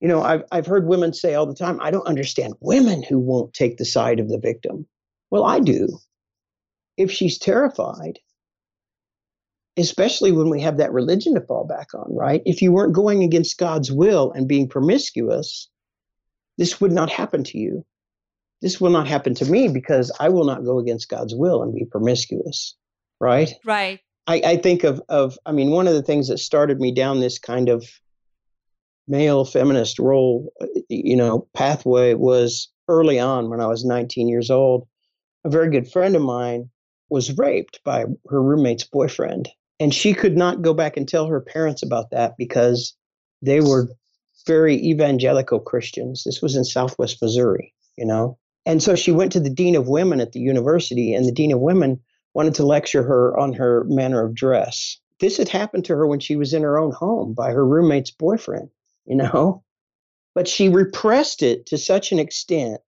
You 0.00 0.08
know 0.08 0.22
i've, 0.22 0.42
I've 0.50 0.66
heard 0.66 0.88
women 0.88 1.12
say 1.12 1.34
all 1.34 1.46
the 1.46 1.54
time 1.54 1.78
i 1.80 1.90
don't 1.90 2.08
understand 2.08 2.54
women 2.60 3.04
who 3.04 3.20
won't 3.20 3.52
take 3.52 3.76
the 3.76 3.84
side 3.84 4.18
of 4.18 4.28
the 4.28 4.38
victim. 4.38 4.86
Well 5.30 5.44
i 5.44 5.60
do 5.60 5.86
if 6.96 7.10
she's 7.10 7.38
terrified, 7.38 8.18
especially 9.76 10.32
when 10.32 10.50
we 10.50 10.60
have 10.60 10.76
that 10.76 10.92
religion 10.92 11.34
to 11.34 11.40
fall 11.40 11.64
back 11.64 11.94
on, 11.94 12.14
right? 12.14 12.42
If 12.44 12.60
you 12.60 12.72
weren't 12.72 12.94
going 12.94 13.22
against 13.22 13.58
God's 13.58 13.90
will 13.90 14.32
and 14.32 14.48
being 14.48 14.68
promiscuous, 14.68 15.68
this 16.58 16.80
would 16.80 16.92
not 16.92 17.10
happen 17.10 17.44
to 17.44 17.58
you. 17.58 17.84
This 18.60 18.80
will 18.80 18.90
not 18.90 19.08
happen 19.08 19.34
to 19.36 19.44
me 19.44 19.68
because 19.68 20.12
I 20.20 20.28
will 20.28 20.44
not 20.44 20.64
go 20.64 20.78
against 20.78 21.08
God's 21.08 21.34
will 21.34 21.62
and 21.62 21.74
be 21.74 21.84
promiscuous, 21.84 22.76
right? 23.20 23.52
Right. 23.64 24.00
I, 24.28 24.42
I 24.44 24.56
think 24.56 24.84
of 24.84 25.02
of 25.08 25.36
I 25.46 25.52
mean 25.52 25.70
one 25.70 25.88
of 25.88 25.94
the 25.94 26.02
things 26.02 26.28
that 26.28 26.38
started 26.38 26.78
me 26.78 26.94
down 26.94 27.18
this 27.18 27.40
kind 27.40 27.68
of 27.68 27.84
male 29.08 29.44
feminist 29.44 29.98
role, 29.98 30.52
you 30.88 31.16
know, 31.16 31.48
pathway 31.54 32.14
was 32.14 32.68
early 32.86 33.18
on 33.18 33.50
when 33.50 33.60
I 33.60 33.66
was 33.66 33.84
19 33.84 34.28
years 34.28 34.48
old. 34.48 34.86
A 35.44 35.50
very 35.50 35.70
good 35.70 35.90
friend 35.90 36.14
of 36.14 36.22
mine 36.22 36.70
was 37.12 37.36
raped 37.36 37.78
by 37.84 38.06
her 38.30 38.42
roommate's 38.42 38.84
boyfriend. 38.84 39.50
And 39.78 39.92
she 39.92 40.14
could 40.14 40.34
not 40.34 40.62
go 40.62 40.72
back 40.72 40.96
and 40.96 41.06
tell 41.06 41.26
her 41.26 41.40
parents 41.40 41.82
about 41.82 42.10
that 42.10 42.36
because 42.38 42.96
they 43.42 43.60
were 43.60 43.88
very 44.46 44.76
evangelical 44.76 45.60
Christians. 45.60 46.24
This 46.24 46.40
was 46.40 46.56
in 46.56 46.64
Southwest 46.64 47.20
Missouri, 47.20 47.74
you 47.98 48.06
know? 48.06 48.38
And 48.64 48.82
so 48.82 48.94
she 48.94 49.12
went 49.12 49.32
to 49.32 49.40
the 49.40 49.50
Dean 49.50 49.76
of 49.76 49.88
Women 49.88 50.20
at 50.20 50.32
the 50.32 50.40
university, 50.40 51.12
and 51.12 51.26
the 51.26 51.32
Dean 51.32 51.52
of 51.52 51.60
Women 51.60 52.00
wanted 52.32 52.54
to 52.54 52.66
lecture 52.66 53.02
her 53.02 53.38
on 53.38 53.52
her 53.52 53.84
manner 53.88 54.24
of 54.24 54.34
dress. 54.34 54.98
This 55.20 55.36
had 55.36 55.50
happened 55.50 55.84
to 55.86 55.94
her 55.94 56.06
when 56.06 56.20
she 56.20 56.36
was 56.36 56.54
in 56.54 56.62
her 56.62 56.78
own 56.78 56.92
home 56.92 57.34
by 57.34 57.50
her 57.50 57.66
roommate's 57.66 58.10
boyfriend, 58.10 58.70
you 59.04 59.16
know? 59.22 59.62
But 60.34 60.48
she 60.48 60.70
repressed 60.70 61.42
it 61.42 61.66
to 61.66 61.76
such 61.76 62.10
an 62.10 62.18
extent. 62.18 62.80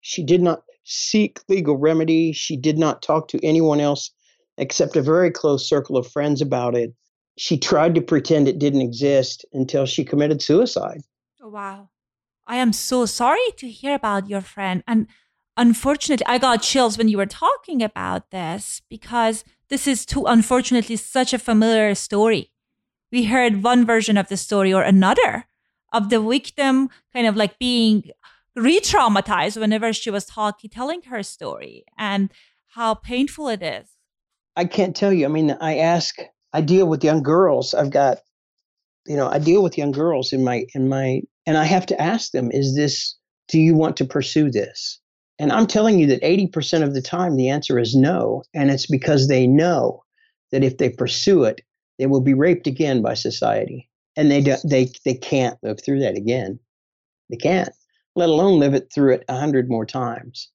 She 0.00 0.24
did 0.24 0.40
not 0.40 0.62
seek 0.88 1.40
legal 1.48 1.76
remedy. 1.76 2.32
She 2.32 2.56
did 2.56 2.78
not 2.78 3.02
talk 3.02 3.28
to 3.28 3.46
anyone 3.46 3.78
else 3.78 4.10
except 4.56 4.96
a 4.96 5.02
very 5.02 5.30
close 5.30 5.68
circle 5.68 5.96
of 5.96 6.10
friends 6.10 6.40
about 6.40 6.74
it. 6.74 6.92
She 7.36 7.56
tried 7.56 7.94
to 7.94 8.00
pretend 8.00 8.48
it 8.48 8.58
didn't 8.58 8.80
exist 8.80 9.44
until 9.52 9.86
she 9.86 10.04
committed 10.04 10.42
suicide. 10.42 11.02
Oh, 11.40 11.48
wow. 11.48 11.90
I 12.46 12.56
am 12.56 12.72
so 12.72 13.06
sorry 13.06 13.52
to 13.58 13.68
hear 13.68 13.94
about 13.94 14.28
your 14.28 14.40
friend. 14.40 14.82
And 14.88 15.06
unfortunately, 15.56 16.26
I 16.26 16.38
got 16.38 16.62
chills 16.62 16.98
when 16.98 17.08
you 17.08 17.18
were 17.18 17.26
talking 17.26 17.82
about 17.82 18.30
this 18.30 18.82
because 18.88 19.44
this 19.68 19.86
is 19.86 20.06
too, 20.06 20.24
unfortunately, 20.24 20.96
such 20.96 21.32
a 21.32 21.38
familiar 21.38 21.94
story. 21.94 22.50
We 23.12 23.24
heard 23.24 23.62
one 23.62 23.86
version 23.86 24.16
of 24.16 24.28
the 24.28 24.36
story 24.36 24.72
or 24.72 24.82
another 24.82 25.46
of 25.92 26.10
the 26.10 26.20
victim 26.20 26.88
kind 27.12 27.26
of 27.26 27.36
like 27.36 27.58
being 27.58 28.10
re-traumatized 28.58 29.58
whenever 29.60 29.92
she 29.92 30.10
was 30.10 30.24
talking, 30.24 30.70
telling 30.70 31.02
her 31.02 31.22
story, 31.22 31.84
and 31.96 32.30
how 32.68 32.94
painful 32.94 33.48
it 33.48 33.62
is. 33.62 33.88
I 34.56 34.64
can't 34.64 34.96
tell 34.96 35.12
you. 35.12 35.24
I 35.24 35.28
mean, 35.28 35.56
I 35.60 35.78
ask, 35.78 36.16
I 36.52 36.60
deal 36.60 36.86
with 36.86 37.04
young 37.04 37.22
girls. 37.22 37.74
I've 37.74 37.90
got, 37.90 38.18
you 39.06 39.16
know, 39.16 39.28
I 39.28 39.38
deal 39.38 39.62
with 39.62 39.78
young 39.78 39.92
girls 39.92 40.32
in 40.32 40.44
my 40.44 40.66
in 40.74 40.88
my, 40.88 41.22
and 41.46 41.56
I 41.56 41.64
have 41.64 41.86
to 41.86 42.00
ask 42.00 42.32
them, 42.32 42.50
is 42.50 42.74
this? 42.74 43.16
Do 43.48 43.58
you 43.58 43.74
want 43.74 43.96
to 43.96 44.04
pursue 44.04 44.50
this? 44.50 45.00
And 45.38 45.52
I'm 45.52 45.66
telling 45.66 45.98
you 45.98 46.06
that 46.08 46.20
80% 46.20 46.82
of 46.82 46.92
the 46.92 47.00
time 47.00 47.36
the 47.36 47.48
answer 47.48 47.78
is 47.78 47.94
no, 47.94 48.42
and 48.52 48.70
it's 48.70 48.86
because 48.86 49.28
they 49.28 49.46
know 49.46 50.02
that 50.50 50.64
if 50.64 50.78
they 50.78 50.90
pursue 50.90 51.44
it, 51.44 51.62
they 51.98 52.06
will 52.06 52.20
be 52.20 52.34
raped 52.34 52.66
again 52.66 53.00
by 53.00 53.14
society, 53.14 53.88
and 54.16 54.30
they 54.30 54.42
do, 54.42 54.56
they 54.64 54.90
they 55.04 55.14
can't 55.14 55.56
live 55.62 55.80
through 55.82 56.00
that 56.00 56.16
again. 56.16 56.58
They 57.30 57.36
can't 57.36 57.70
let 58.18 58.28
alone 58.28 58.58
live 58.58 58.74
it 58.74 58.92
through 58.92 59.14
it 59.14 59.24
a 59.28 59.38
hundred 59.38 59.70
more 59.70 59.86
times. 59.86 60.50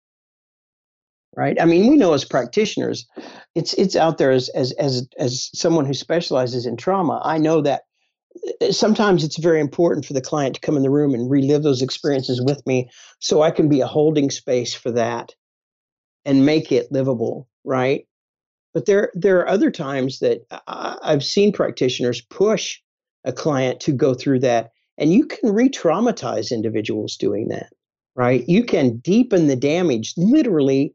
Right? 1.36 1.60
I 1.60 1.66
mean, 1.66 1.90
we 1.90 1.98
know 1.98 2.14
as 2.14 2.26
practitioners, 2.26 3.08
it's 3.56 3.74
it's 3.74 3.96
out 3.96 4.20
there 4.20 4.32
as 4.32 4.50
as 4.50 4.72
as 4.74 5.08
as 5.18 5.50
someone 5.54 5.86
who 5.86 5.96
specializes 5.96 6.68
in 6.68 6.78
trauma. 6.78 7.22
I 7.24 7.40
know 7.40 7.62
that 7.62 7.84
uh, 8.62 8.72
sometimes 8.72 9.24
it's 9.24 9.38
very 9.38 9.60
important 9.60 10.06
for 10.06 10.14
the 10.14 10.22
client 10.22 10.56
to 10.56 10.62
come 10.62 10.78
in 10.78 10.84
the 10.84 10.92
room 10.92 11.16
and 11.16 11.32
relive 11.32 11.64
those 11.64 11.82
experiences 11.82 12.40
with 12.40 12.62
me 12.68 12.90
so 13.20 13.42
I 13.42 13.50
can 13.50 13.68
be 13.68 13.82
a 13.82 13.88
holding 13.88 14.30
space 14.30 14.76
for 14.76 14.92
that 14.92 15.34
and 16.26 16.46
make 16.46 16.72
it 16.72 16.92
livable, 16.92 17.48
right? 17.64 18.06
But 18.74 18.86
there 18.86 19.12
there 19.16 19.40
are 19.40 19.48
other 19.48 19.72
times 19.72 20.20
that 20.20 20.42
I, 20.68 20.98
I've 21.02 21.24
seen 21.24 21.52
practitioners 21.52 22.22
push 22.22 22.80
a 23.24 23.34
client 23.34 23.80
to 23.82 23.92
go 23.92 24.14
through 24.14 24.42
that 24.42 24.73
and 24.98 25.14
you 25.14 25.26
can 25.26 25.54
re 25.54 25.70
traumatize 25.70 26.52
individuals 26.52 27.18
doing 27.18 27.48
that, 27.50 27.70
right? 28.16 28.44
You 28.48 28.64
can 28.64 28.98
deepen 28.98 29.48
the 29.48 29.56
damage 29.56 30.14
literally 30.18 30.94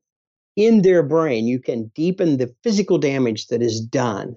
in 0.57 0.83
their 0.83 1.03
brain. 1.03 1.47
You 1.47 1.61
can 1.61 1.91
deepen 1.95 2.37
the 2.37 2.55
physical 2.63 2.99
damage 2.99 3.47
that 3.49 3.63
is 3.63 3.81
done 3.81 4.37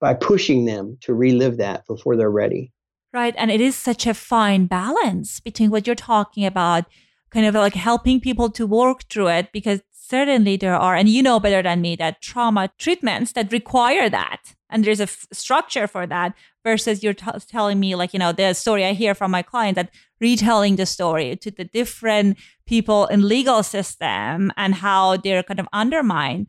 by 0.00 0.14
pushing 0.14 0.64
them 0.64 0.96
to 1.00 1.14
relive 1.14 1.56
that 1.56 1.86
before 1.86 2.16
they're 2.16 2.30
ready. 2.30 2.72
Right. 3.12 3.34
And 3.36 3.50
it 3.50 3.60
is 3.60 3.74
such 3.74 4.06
a 4.06 4.14
fine 4.14 4.66
balance 4.66 5.40
between 5.40 5.70
what 5.70 5.86
you're 5.86 5.96
talking 5.96 6.44
about, 6.44 6.84
kind 7.30 7.46
of 7.46 7.54
like 7.54 7.74
helping 7.74 8.20
people 8.20 8.50
to 8.50 8.66
work 8.66 9.04
through 9.08 9.28
it, 9.28 9.50
because 9.52 9.80
certainly 10.08 10.56
there 10.56 10.76
are, 10.76 10.96
and 10.96 11.08
you 11.08 11.22
know 11.22 11.38
better 11.38 11.62
than 11.62 11.80
me, 11.80 11.96
that 11.96 12.22
trauma 12.22 12.70
treatments 12.78 13.32
that 13.32 13.52
require 13.52 14.08
that. 14.08 14.54
And 14.70 14.84
there's 14.84 15.00
a 15.00 15.04
f- 15.04 15.26
structure 15.32 15.86
for 15.86 16.06
that 16.06 16.34
versus 16.64 17.02
you're 17.02 17.14
t- 17.14 17.30
telling 17.48 17.80
me, 17.80 17.94
like, 17.94 18.12
you 18.12 18.18
know, 18.18 18.32
the 18.32 18.54
story 18.54 18.84
I 18.84 18.92
hear 18.92 19.14
from 19.14 19.30
my 19.30 19.42
client 19.42 19.76
that 19.76 19.90
retelling 20.20 20.76
the 20.76 20.86
story 20.86 21.36
to 21.36 21.50
the 21.50 21.64
different 21.64 22.38
people 22.66 23.06
in 23.06 23.28
legal 23.28 23.62
system 23.62 24.52
and 24.56 24.74
how 24.74 25.16
they're 25.16 25.42
kind 25.42 25.60
of 25.60 25.68
undermine 25.72 26.46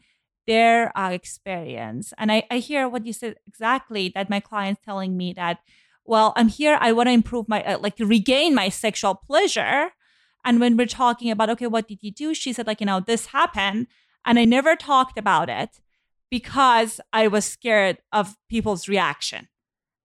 their 0.48 0.98
uh, 0.98 1.12
experience. 1.12 2.13
And 2.17 2.32
I, 2.32 2.43
I 2.50 2.58
hear 2.58 2.89
what 2.89 3.06
you 3.06 3.13
said 3.13 3.36
exactly 3.48 4.12
that 4.15 4.30
my 4.30 4.39
client's 4.39 4.82
telling 4.84 5.15
me 5.15 5.34
that, 5.34 5.60
well, 6.06 6.34
I'm 6.36 6.48
here, 6.48 6.78
I 6.82 6.91
want 6.91 7.08
to 7.08 7.13
improve 7.13 7.48
my, 7.48 7.63
uh, 7.63 7.78
like, 7.80 7.95
regain 8.00 8.56
my 8.56 8.69
sexual 8.69 9.15
pleasure 9.15 9.91
and 10.50 10.60
when 10.60 10.78
we're 10.78 10.88
talking 10.88 11.30
about, 11.30 11.52
okay, 11.52 11.68
what 11.68 11.88
did 11.88 12.00
you 12.02 12.10
do? 12.10 12.34
She 12.34 12.54
said, 12.54 12.66
like, 12.66 12.80
you 12.80 12.88
know, 12.88 13.00
this 13.00 13.28
happened. 13.28 13.86
And 14.26 14.40
I 14.40 14.46
never 14.46 14.76
talked 14.76 15.16
about 15.16 15.48
it 15.48 15.80
because 16.32 17.00
I 17.14 17.28
was 17.28 17.46
scared 17.46 18.00
of 18.12 18.36
people's 18.50 18.88
reaction. 18.88 19.48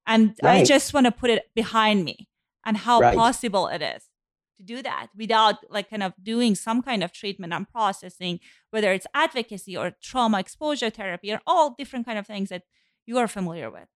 And 0.07 0.37
right. 0.43 0.61
I 0.61 0.65
just 0.65 0.93
want 0.93 1.07
to 1.07 1.13
put 1.13 1.31
it 1.31 1.45
behind 1.55 2.05
me 2.05 2.29
and 2.63 2.77
how 2.77 3.01
right. 3.01 3.17
possible 3.17 3.69
it 3.69 3.81
is 3.81 4.11
to 4.59 4.63
do 4.63 4.83
that 4.83 5.07
without 5.17 5.57
like 5.71 5.89
kind 5.89 6.03
of 6.03 6.13
doing 6.23 6.55
some 6.55 6.83
kind 6.83 7.03
of 7.03 7.11
treatment 7.11 7.55
and 7.55 7.67
processing, 7.67 8.39
whether 8.71 8.93
it's 8.93 9.07
advocacy 9.15 9.75
or 9.75 9.93
trauma 10.03 10.41
exposure 10.41 10.91
therapy 10.91 11.33
or 11.33 11.41
all 11.47 11.75
different 11.79 12.05
kind 12.05 12.19
of 12.19 12.27
things 12.27 12.51
that 12.51 12.65
you 13.07 13.17
are 13.17 13.29
familiar 13.29 13.71
with. 13.71 13.89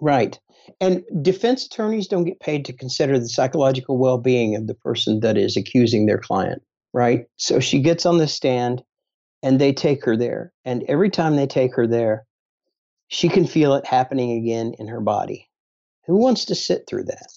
Right. 0.00 0.38
And 0.80 1.04
defense 1.22 1.66
attorneys 1.66 2.08
don't 2.08 2.24
get 2.24 2.40
paid 2.40 2.64
to 2.66 2.72
consider 2.72 3.18
the 3.18 3.28
psychological 3.28 3.98
well 3.98 4.18
being 4.18 4.56
of 4.56 4.66
the 4.66 4.74
person 4.74 5.20
that 5.20 5.36
is 5.36 5.56
accusing 5.56 6.06
their 6.06 6.18
client, 6.18 6.62
right? 6.92 7.26
So 7.36 7.60
she 7.60 7.80
gets 7.80 8.06
on 8.06 8.18
the 8.18 8.28
stand 8.28 8.82
and 9.42 9.60
they 9.60 9.72
take 9.72 10.04
her 10.04 10.16
there. 10.16 10.52
And 10.64 10.84
every 10.88 11.10
time 11.10 11.36
they 11.36 11.46
take 11.46 11.74
her 11.76 11.86
there, 11.86 12.26
she 13.08 13.28
can 13.28 13.46
feel 13.46 13.74
it 13.74 13.86
happening 13.86 14.32
again 14.32 14.74
in 14.78 14.88
her 14.88 15.00
body. 15.00 15.48
Who 16.06 16.16
wants 16.16 16.46
to 16.46 16.54
sit 16.54 16.86
through 16.86 17.04
that? 17.04 17.28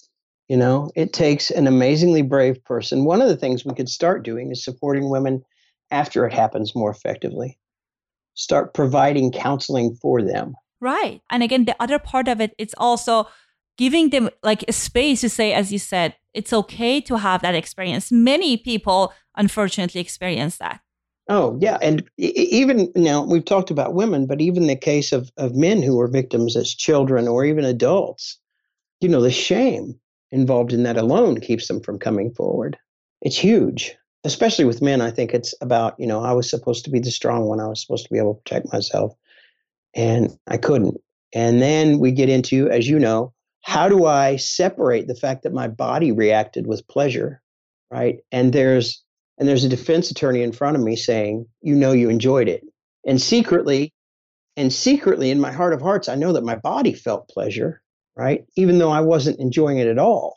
You 0.48 0.56
know, 0.56 0.90
it 0.94 1.12
takes 1.12 1.50
an 1.50 1.66
amazingly 1.66 2.22
brave 2.22 2.64
person. 2.64 3.04
One 3.04 3.20
of 3.22 3.28
the 3.28 3.36
things 3.36 3.64
we 3.64 3.74
could 3.74 3.88
start 3.88 4.24
doing 4.24 4.50
is 4.50 4.64
supporting 4.64 5.10
women 5.10 5.42
after 5.90 6.26
it 6.26 6.32
happens 6.32 6.74
more 6.74 6.90
effectively. 6.90 7.58
start 8.34 8.74
providing 8.74 9.32
counseling 9.32 9.96
for 9.96 10.22
them. 10.22 10.54
Right. 10.80 11.22
And 11.30 11.42
again, 11.42 11.64
the 11.64 11.76
other 11.80 11.98
part 11.98 12.28
of 12.28 12.40
it, 12.40 12.54
it's 12.58 12.74
also 12.76 13.28
giving 13.78 14.10
them 14.10 14.30
like 14.42 14.64
a 14.68 14.72
space 14.72 15.20
to 15.22 15.28
say, 15.28 15.52
as 15.52 15.72
you 15.72 15.78
said, 15.78 16.14
it's 16.34 16.52
okay 16.52 17.00
to 17.02 17.16
have 17.16 17.42
that 17.42 17.54
experience. 17.54 18.12
Many 18.12 18.56
people, 18.56 19.12
unfortunately, 19.36 20.00
experience 20.00 20.58
that. 20.58 20.80
Oh, 21.28 21.58
yeah. 21.60 21.78
And 21.82 22.04
even 22.18 22.92
now, 22.94 23.24
we've 23.24 23.44
talked 23.44 23.70
about 23.70 23.94
women, 23.94 24.26
but 24.26 24.40
even 24.40 24.66
the 24.66 24.76
case 24.76 25.12
of, 25.12 25.32
of 25.36 25.56
men 25.56 25.82
who 25.82 25.96
were 25.96 26.06
victims 26.06 26.56
as 26.56 26.72
children 26.72 27.26
or 27.26 27.44
even 27.44 27.64
adults, 27.64 28.38
you 29.00 29.08
know, 29.08 29.20
the 29.20 29.30
shame 29.30 29.98
involved 30.30 30.72
in 30.72 30.84
that 30.84 30.96
alone 30.96 31.40
keeps 31.40 31.66
them 31.68 31.80
from 31.80 31.98
coming 31.98 32.32
forward. 32.32 32.78
It's 33.22 33.36
huge, 33.36 33.96
especially 34.24 34.66
with 34.66 34.82
men. 34.82 35.00
I 35.00 35.10
think 35.10 35.34
it's 35.34 35.54
about, 35.60 35.98
you 35.98 36.06
know, 36.06 36.22
I 36.22 36.32
was 36.32 36.48
supposed 36.48 36.84
to 36.84 36.90
be 36.90 37.00
the 37.00 37.10
strong 37.10 37.46
one, 37.46 37.60
I 37.60 37.66
was 37.66 37.80
supposed 37.80 38.04
to 38.04 38.12
be 38.12 38.18
able 38.18 38.34
to 38.34 38.40
protect 38.42 38.72
myself, 38.72 39.14
and 39.96 40.38
I 40.46 40.58
couldn't. 40.58 41.00
And 41.34 41.60
then 41.60 41.98
we 41.98 42.12
get 42.12 42.28
into, 42.28 42.70
as 42.70 42.86
you 42.88 42.98
know, 42.98 43.32
how 43.62 43.88
do 43.88 44.06
I 44.06 44.36
separate 44.36 45.08
the 45.08 45.16
fact 45.16 45.42
that 45.42 45.52
my 45.52 45.66
body 45.66 46.12
reacted 46.12 46.68
with 46.68 46.86
pleasure, 46.86 47.42
right? 47.90 48.18
And 48.30 48.52
there's 48.52 49.02
and 49.38 49.48
there's 49.48 49.64
a 49.64 49.68
defense 49.68 50.10
attorney 50.10 50.42
in 50.42 50.52
front 50.52 50.76
of 50.76 50.82
me 50.82 50.96
saying, 50.96 51.46
"You 51.62 51.74
know 51.74 51.92
you 51.92 52.08
enjoyed 52.08 52.48
it." 52.48 52.62
And 53.06 53.20
secretly, 53.20 53.92
and 54.56 54.72
secretly 54.72 55.30
in 55.30 55.40
my 55.40 55.52
heart 55.52 55.74
of 55.74 55.82
hearts, 55.82 56.08
I 56.08 56.14
know 56.14 56.32
that 56.32 56.44
my 56.44 56.56
body 56.56 56.92
felt 56.92 57.28
pleasure, 57.28 57.82
right? 58.16 58.44
Even 58.56 58.78
though 58.78 58.90
I 58.90 59.00
wasn't 59.00 59.40
enjoying 59.40 59.78
it 59.78 59.88
at 59.88 59.98
all. 59.98 60.36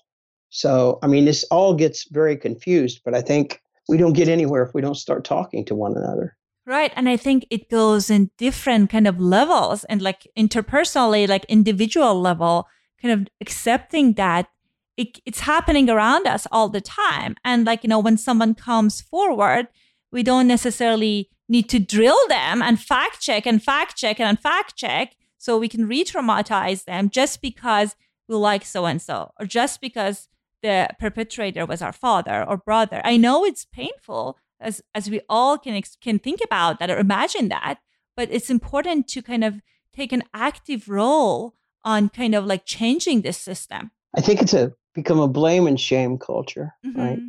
So, 0.50 1.00
I 1.04 1.08
mean, 1.08 1.26
this 1.26 1.46
all 1.52 1.76
gets 1.76 2.10
very 2.10 2.36
confused, 2.36 3.02
but 3.06 3.14
I 3.14 3.22
think 3.22 3.62
we 3.88 3.98
don't 3.98 4.14
get 4.14 4.28
anywhere 4.28 4.64
if 4.64 4.74
we 4.74 4.82
don't 4.82 4.96
start 4.96 5.24
talking 5.24 5.64
to 5.66 5.76
one 5.76 5.96
another. 5.96 6.36
Right. 6.70 6.94
And 6.96 7.10
I 7.10 7.18
think 7.18 7.48
it 7.50 7.68
goes 7.68 8.12
in 8.12 8.30
different 8.38 8.92
kind 8.92 9.08
of 9.08 9.20
levels 9.20 9.86
and 9.86 10.04
like 10.04 10.28
interpersonally, 10.38 11.28
like 11.28 11.44
individual 11.46 12.22
level 12.22 12.68
kind 13.02 13.12
of 13.12 13.28
accepting 13.42 14.14
that 14.14 14.50
it, 14.96 15.18
it's 15.26 15.40
happening 15.40 15.90
around 15.90 16.28
us 16.28 16.46
all 16.52 16.70
the 16.70 16.80
time. 16.80 17.36
And 17.44 17.66
like, 17.66 17.84
you 17.84 17.88
know, 17.88 17.98
when 17.98 18.18
someone 18.18 18.54
comes 18.54 19.02
forward, 19.02 19.68
we 20.12 20.22
don't 20.22 20.46
necessarily 20.46 21.32
need 21.48 21.70
to 21.70 21.80
drill 21.80 22.20
them 22.28 22.62
and 22.62 22.80
fact 22.80 23.20
check 23.20 23.48
and 23.48 23.64
fact 23.64 23.96
check 23.96 24.20
and 24.20 24.40
fact 24.40 24.76
check 24.76 25.16
so 25.40 25.58
we 25.58 25.70
can 25.70 25.88
re 25.88 26.04
traumatize 26.04 26.84
them 26.84 27.10
just 27.10 27.42
because 27.42 27.96
we 28.28 28.36
like 28.36 28.64
so 28.64 28.86
and 28.86 29.02
so 29.02 29.32
or 29.40 29.48
just 29.48 29.82
because 29.82 30.30
the 30.62 30.88
perpetrator 31.00 31.66
was 31.66 31.82
our 31.82 31.94
father 31.94 32.46
or 32.48 32.58
brother. 32.58 33.02
I 33.04 33.18
know 33.18 33.44
it's 33.44 33.66
painful 33.66 34.38
as 34.60 34.82
as 34.94 35.10
we 35.10 35.22
all 35.30 35.58
can 35.58 35.82
can 36.02 36.20
think 36.20 36.40
about 36.44 36.80
that 36.80 36.90
or 36.90 36.98
imagine 36.98 37.50
that, 37.50 37.80
but 38.16 38.30
it's 38.32 38.50
important 38.50 39.08
to 39.10 39.22
kind 39.22 39.44
of 39.44 39.62
take 39.94 40.12
an 40.12 40.24
active 40.34 40.90
role 40.90 41.56
on 41.84 42.10
kind 42.10 42.36
of 42.36 42.46
like 42.46 42.66
changing 42.66 43.22
this 43.22 43.38
system? 43.38 43.92
I 44.16 44.22
think 44.22 44.42
it's 44.42 44.54
a 44.54 44.74
become 44.94 45.20
a 45.20 45.28
blame 45.28 45.68
and 45.68 45.80
shame 45.80 46.18
culture, 46.18 46.74
mm-hmm. 46.86 47.00
right? 47.00 47.20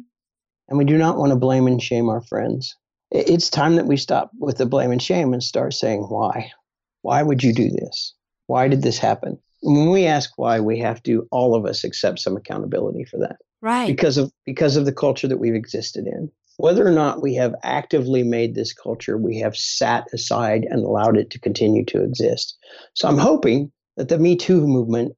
And 0.69 0.79
we 0.79 0.85
do 0.85 0.97
not 0.97 1.17
want 1.17 1.31
to 1.31 1.37
blame 1.37 1.67
and 1.67 1.83
shame 1.83 2.09
our 2.09 2.23
friends. 2.23 2.77
It's 3.11 3.51
time 3.51 3.77
that 3.77 3.87
we 3.87 3.97
stop 3.97 4.31
with 4.39 4.59
the 4.59 4.67
blame 4.67 4.93
and 4.93 5.03
shame 5.03 5.33
and 5.33 5.43
start 5.43 5.75
saying 5.75 6.03
why. 6.03 6.53
Why 7.03 7.23
would 7.23 7.43
you 7.43 7.53
do 7.53 7.71
this? 7.71 8.15
Why 8.47 8.69
did 8.69 8.83
this 8.83 8.99
happen? 8.99 9.41
when 9.63 9.91
we 9.91 10.07
ask 10.07 10.33
why, 10.37 10.61
we 10.61 10.79
have 10.79 11.03
to 11.05 11.27
all 11.31 11.55
of 11.55 11.67
us 11.67 11.85
accept 11.85 12.19
some 12.19 12.37
accountability 12.37 13.05
for 13.05 13.19
that. 13.19 13.37
Right. 13.61 13.87
Because 13.87 14.17
of 14.17 14.33
because 14.47 14.77
of 14.77 14.87
the 14.87 14.93
culture 14.93 15.29
that 15.29 15.39
we've 15.39 15.55
existed 15.55 16.07
in. 16.07 16.31
Whether 16.61 16.87
or 16.87 16.91
not 16.91 17.23
we 17.23 17.35
have 17.37 17.55
actively 17.63 18.23
made 18.23 18.55
this 18.55 18.75
culture, 18.75 19.17
we 19.17 19.39
have 19.39 19.57
sat 19.57 20.07
aside 20.13 20.67
and 20.69 20.85
allowed 20.85 21.17
it 21.17 21.31
to 21.31 21.41
continue 21.41 21.87
to 21.87 22.03
exist. 22.03 22.59
So 22.93 23.09
I'm 23.09 23.17
hoping 23.17 23.73
that 23.97 24.11
the 24.11 24.19
Me 24.19 24.37
Too 24.37 24.67
movement 24.67 25.17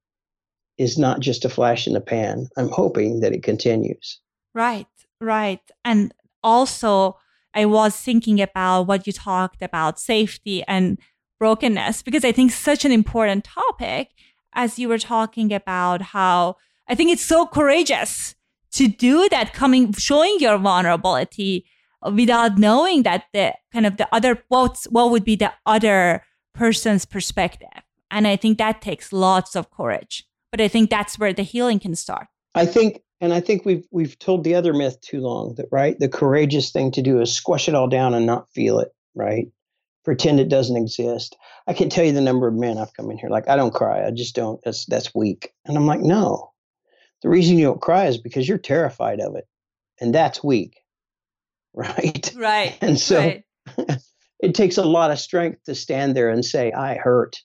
is 0.78 0.98
not 0.98 1.18
just 1.18 1.44
a 1.44 1.48
flash 1.48 1.88
in 1.88 1.94
the 1.94 2.00
pan. 2.00 2.46
I'm 2.56 2.68
hoping 2.68 3.20
that 3.20 3.32
it 3.32 3.42
continues. 3.42 4.20
Right, 4.54 4.86
right. 5.20 5.60
And 5.84 6.14
also, 6.44 7.18
I 7.54 7.66
was 7.66 7.96
thinking 7.96 8.40
about 8.40 8.84
what 8.84 9.06
you 9.08 9.12
talked 9.12 9.62
about 9.62 9.98
safety 9.98 10.62
and 10.68 10.96
brokenness, 11.40 12.02
because 12.02 12.24
I 12.24 12.30
think 12.30 12.52
such 12.52 12.84
an 12.84 12.92
important 12.92 13.42
topic 13.42 14.10
as 14.52 14.78
you 14.78 14.88
were 14.88 14.98
talking 14.98 15.52
about 15.52 16.02
how 16.02 16.56
I 16.88 16.94
think 16.94 17.10
it's 17.10 17.24
so 17.24 17.46
courageous 17.46 18.36
to 18.72 18.88
do 18.88 19.28
that, 19.30 19.52
coming, 19.52 19.92
showing 19.92 20.36
your 20.38 20.58
vulnerability 20.58 21.66
without 22.12 22.58
knowing 22.58 23.02
that 23.04 23.24
the 23.32 23.54
kind 23.72 23.86
of 23.86 23.96
the 23.96 24.08
other, 24.12 24.42
what's, 24.48 24.84
what 24.86 25.10
would 25.10 25.24
be 25.24 25.36
the 25.36 25.52
other 25.66 26.24
person's 26.54 27.04
perspective. 27.04 27.68
And 28.10 28.26
I 28.26 28.36
think 28.36 28.58
that 28.58 28.82
takes 28.82 29.12
lots 29.12 29.56
of 29.56 29.70
courage. 29.70 30.26
But 30.50 30.60
I 30.60 30.68
think 30.68 30.90
that's 30.90 31.18
where 31.18 31.32
the 31.32 31.42
healing 31.42 31.78
can 31.78 31.94
start. 31.94 32.26
I 32.54 32.66
think 32.66 33.02
and 33.22 33.32
I 33.32 33.40
think 33.40 33.64
we've 33.64 33.86
we've 33.90 34.18
told 34.18 34.44
the 34.44 34.54
other 34.54 34.74
myth 34.74 35.00
too 35.00 35.20
long 35.20 35.54
that 35.54 35.66
right 35.70 35.98
the 35.98 36.08
courageous 36.08 36.70
thing 36.70 36.90
to 36.92 37.02
do 37.02 37.20
is 37.20 37.34
squash 37.34 37.68
it 37.68 37.74
all 37.74 37.88
down 37.88 38.14
and 38.14 38.26
not 38.26 38.50
feel 38.52 38.78
it, 38.80 38.88
right? 39.14 39.46
Pretend 40.04 40.40
it 40.40 40.48
doesn't 40.48 40.76
exist. 40.76 41.36
I 41.66 41.72
can't 41.72 41.90
tell 41.90 42.04
you 42.04 42.12
the 42.12 42.20
number 42.20 42.48
of 42.48 42.54
men 42.54 42.78
I've 42.78 42.92
come 42.94 43.10
in 43.10 43.18
here 43.18 43.30
like 43.30 43.48
I 43.48 43.56
don't 43.56 43.72
cry. 43.72 44.04
I 44.06 44.10
just 44.10 44.34
don't. 44.34 44.60
That's 44.64 44.84
that's 44.86 45.14
weak. 45.14 45.54
And 45.64 45.76
I'm 45.76 45.86
like, 45.86 46.00
no. 46.00 46.51
The 47.22 47.28
reason 47.28 47.58
you 47.58 47.66
don't 47.66 47.80
cry 47.80 48.06
is 48.06 48.18
because 48.18 48.48
you're 48.48 48.58
terrified 48.58 49.20
of 49.20 49.36
it. 49.36 49.46
And 50.00 50.14
that's 50.14 50.42
weak. 50.42 50.76
Right? 51.74 52.30
Right. 52.36 52.76
And 52.82 53.00
so 53.00 53.16
right. 53.16 53.44
it 54.40 54.54
takes 54.54 54.76
a 54.76 54.84
lot 54.84 55.10
of 55.10 55.18
strength 55.18 55.64
to 55.64 55.74
stand 55.74 56.14
there 56.14 56.28
and 56.28 56.44
say, 56.44 56.70
I 56.70 56.96
hurt 56.96 57.40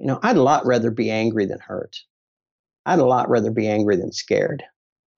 you 0.00 0.06
know, 0.06 0.18
I'd 0.22 0.36
a 0.36 0.42
lot 0.42 0.64
rather 0.64 0.90
be 0.90 1.10
angry 1.10 1.44
than 1.44 1.60
hurt. 1.60 1.98
I'd 2.86 2.98
a 2.98 3.04
lot 3.04 3.28
rather 3.28 3.50
be 3.50 3.68
angry 3.68 3.96
than 3.96 4.12
scared. 4.12 4.64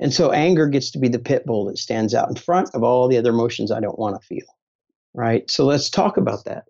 And 0.00 0.12
so 0.12 0.32
anger 0.32 0.66
gets 0.66 0.90
to 0.90 0.98
be 0.98 1.08
the 1.08 1.20
pit 1.20 1.46
bull 1.46 1.66
that 1.66 1.78
stands 1.78 2.12
out 2.14 2.28
in 2.28 2.34
front 2.34 2.74
of 2.74 2.82
all 2.82 3.06
the 3.06 3.16
other 3.16 3.30
emotions 3.30 3.70
I 3.70 3.78
don't 3.78 3.98
want 3.98 4.20
to 4.20 4.26
feel. 4.26 4.46
Right. 5.14 5.48
So 5.48 5.64
let's 5.64 5.88
talk 5.88 6.16
about 6.16 6.44
that. 6.46 6.64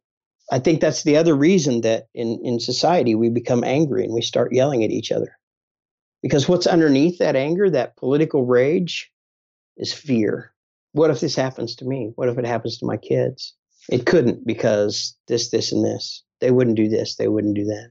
I 0.50 0.58
think 0.58 0.82
that's 0.82 1.04
the 1.04 1.16
other 1.16 1.34
reason 1.34 1.80
that 1.80 2.08
in, 2.14 2.38
in 2.44 2.60
society 2.60 3.14
we 3.14 3.30
become 3.30 3.64
angry 3.64 4.04
and 4.04 4.12
we 4.12 4.20
start 4.20 4.52
yelling 4.52 4.84
at 4.84 4.90
each 4.90 5.10
other. 5.10 5.38
Because 6.22 6.48
what's 6.48 6.66
underneath 6.66 7.18
that 7.18 7.36
anger, 7.36 7.68
that 7.70 7.96
political 7.96 8.44
rage, 8.44 9.10
is 9.76 9.92
fear. 9.92 10.52
What 10.92 11.10
if 11.10 11.20
this 11.20 11.34
happens 11.34 11.76
to 11.76 11.84
me? 11.84 12.12
What 12.14 12.28
if 12.28 12.38
it 12.38 12.46
happens 12.46 12.78
to 12.78 12.86
my 12.86 12.96
kids? 12.96 13.54
It 13.88 14.06
couldn't 14.06 14.46
because 14.46 15.16
this, 15.26 15.50
this, 15.50 15.72
and 15.72 15.84
this. 15.84 16.22
They 16.40 16.50
wouldn't 16.50 16.76
do 16.76 16.88
this. 16.88 17.16
They 17.16 17.28
wouldn't 17.28 17.56
do 17.56 17.64
that 17.64 17.90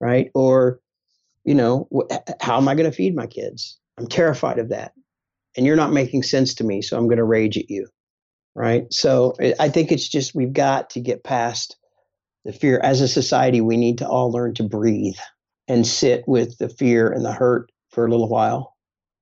right? 0.00 0.30
Or, 0.34 0.80
you 1.44 1.54
know, 1.54 1.88
how 2.40 2.56
am 2.56 2.68
I 2.68 2.74
going 2.74 2.90
to 2.90 2.96
feed 2.96 3.14
my 3.14 3.26
kids? 3.26 3.78
I'm 3.98 4.06
terrified 4.06 4.58
of 4.58 4.70
that. 4.70 4.92
And 5.56 5.66
you're 5.66 5.76
not 5.76 5.92
making 5.92 6.22
sense 6.22 6.54
to 6.54 6.64
me, 6.64 6.80
so 6.80 6.96
I'm 6.96 7.06
going 7.06 7.18
to 7.18 7.24
rage 7.24 7.58
at 7.58 7.70
you, 7.70 7.88
right? 8.54 8.92
So 8.92 9.34
I 9.58 9.68
think 9.68 9.92
it's 9.92 10.08
just 10.08 10.34
we've 10.34 10.52
got 10.52 10.90
to 10.90 11.00
get 11.00 11.24
past 11.24 11.76
the 12.44 12.52
fear. 12.52 12.78
As 12.78 13.00
a 13.00 13.08
society, 13.08 13.60
we 13.60 13.76
need 13.76 13.98
to 13.98 14.08
all 14.08 14.32
learn 14.32 14.54
to 14.54 14.62
breathe 14.62 15.18
and 15.70 15.86
sit 15.86 16.26
with 16.26 16.58
the 16.58 16.68
fear 16.68 17.12
and 17.12 17.24
the 17.24 17.30
hurt 17.30 17.70
for 17.90 18.04
a 18.04 18.10
little 18.10 18.28
while. 18.28 18.76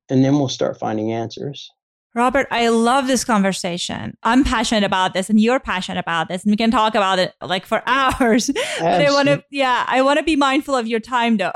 And 0.08 0.24
then 0.24 0.38
we'll 0.38 0.48
start 0.48 0.78
finding 0.78 1.12
answers. 1.12 1.70
Robert, 2.14 2.48
I 2.50 2.70
love 2.70 3.06
this 3.06 3.22
conversation. 3.22 4.16
I'm 4.22 4.44
passionate 4.44 4.82
about 4.82 5.12
this 5.12 5.28
and 5.28 5.38
you're 5.38 5.61
passionate 5.61 6.00
about 6.00 6.28
this 6.28 6.44
and 6.44 6.50
we 6.50 6.56
can 6.56 6.70
talk 6.70 6.94
about 6.94 7.18
it 7.18 7.34
like 7.42 7.66
for 7.66 7.82
hours. 7.87 8.46
but 8.46 8.82
I 8.82 9.12
want 9.12 9.28
to 9.28 9.44
yeah, 9.50 9.84
I 9.87 10.00
want 10.00 10.18
to 10.18 10.24
be 10.24 10.37
mindful 10.37 10.74
of 10.74 10.88
your 10.88 11.00
time 11.00 11.37
though. 11.37 11.52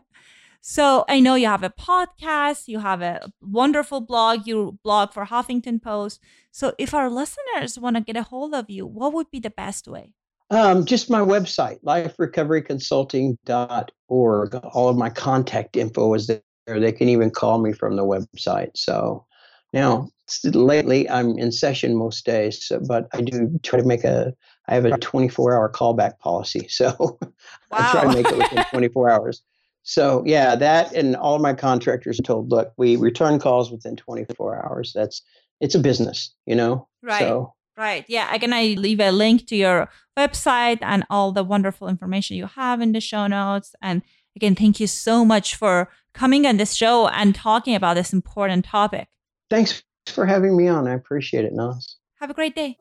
so, 0.62 1.04
I 1.06 1.20
know 1.20 1.34
you 1.34 1.46
have 1.46 1.62
a 1.62 1.68
podcast, 1.68 2.66
you 2.66 2.78
have 2.78 3.02
a 3.02 3.30
wonderful 3.42 4.00
blog, 4.00 4.46
you 4.46 4.78
blog 4.82 5.12
for 5.12 5.26
Huffington 5.26 5.82
Post. 5.82 6.18
So, 6.50 6.72
if 6.78 6.94
our 6.94 7.10
listeners 7.10 7.78
want 7.78 7.96
to 7.96 8.02
get 8.02 8.16
a 8.16 8.22
hold 8.22 8.54
of 8.54 8.70
you, 8.70 8.86
what 8.86 9.12
would 9.12 9.30
be 9.30 9.38
the 9.38 9.50
best 9.50 9.86
way? 9.86 10.14
Um, 10.50 10.84
just 10.84 11.08
my 11.08 11.20
website, 11.20 11.80
liferecoveryconsulting.org. 11.84 14.54
All 14.54 14.88
of 14.88 14.96
my 14.96 15.10
contact 15.10 15.76
info 15.76 16.12
is 16.14 16.26
there. 16.26 16.40
They 16.66 16.90
can 16.92 17.08
even 17.08 17.30
call 17.30 17.60
me 17.60 17.72
from 17.72 17.94
the 17.96 18.04
website. 18.04 18.70
So 18.74 19.24
now, 19.72 20.10
lately, 20.44 21.08
I'm 21.08 21.38
in 21.38 21.52
session 21.52 21.96
most 21.96 22.26
days, 22.26 22.62
so, 22.64 22.80
but 22.86 23.06
I 23.12 23.22
do 23.22 23.58
try 23.62 23.78
to 23.78 23.86
make 23.86 24.02
a. 24.04 24.34
I 24.68 24.74
have 24.74 24.84
a 24.84 24.98
24 24.98 25.54
hour 25.54 25.70
callback 25.70 26.18
policy, 26.18 26.66
so 26.72 27.16
wow. 27.20 27.32
I 27.72 27.90
try 27.90 28.02
to 28.02 28.12
make 28.12 28.26
it 28.26 28.36
within 28.36 28.62
24 28.70 29.08
hours. 29.10 29.42
So 29.82 30.22
yeah, 30.26 30.54
that 30.56 30.92
and 30.92 31.16
all 31.16 31.34
of 31.34 31.42
my 31.42 31.54
contractors 31.54 32.20
told, 32.22 32.50
look, 32.50 32.72
we 32.76 32.96
return 32.96 33.38
calls 33.38 33.70
within 33.70 33.96
24 33.96 34.64
hours. 34.64 34.92
That's 34.94 35.22
it's 35.60 35.74
a 35.74 35.78
business, 35.78 36.34
you 36.46 36.54
know. 36.54 36.86
Right. 37.02 37.20
So, 37.20 37.54
right. 37.80 38.04
Yeah. 38.08 38.32
Again, 38.34 38.52
I 38.52 38.74
leave 38.78 39.00
a 39.00 39.10
link 39.10 39.46
to 39.48 39.56
your 39.56 39.88
website 40.18 40.78
and 40.82 41.04
all 41.10 41.32
the 41.32 41.44
wonderful 41.44 41.88
information 41.88 42.36
you 42.36 42.46
have 42.46 42.80
in 42.80 42.92
the 42.92 43.00
show 43.00 43.26
notes. 43.26 43.74
And 43.80 44.02
again, 44.36 44.54
thank 44.54 44.80
you 44.80 44.86
so 44.86 45.24
much 45.24 45.54
for 45.56 45.88
coming 46.14 46.46
on 46.46 46.56
this 46.56 46.74
show 46.74 47.08
and 47.08 47.34
talking 47.34 47.74
about 47.74 47.94
this 47.94 48.12
important 48.12 48.64
topic. 48.64 49.08
Thanks 49.48 49.82
for 50.06 50.26
having 50.26 50.56
me 50.56 50.68
on. 50.68 50.88
I 50.88 50.94
appreciate 50.94 51.44
it, 51.44 51.52
Nas. 51.52 51.96
Have 52.20 52.30
a 52.30 52.34
great 52.34 52.54
day. 52.54 52.76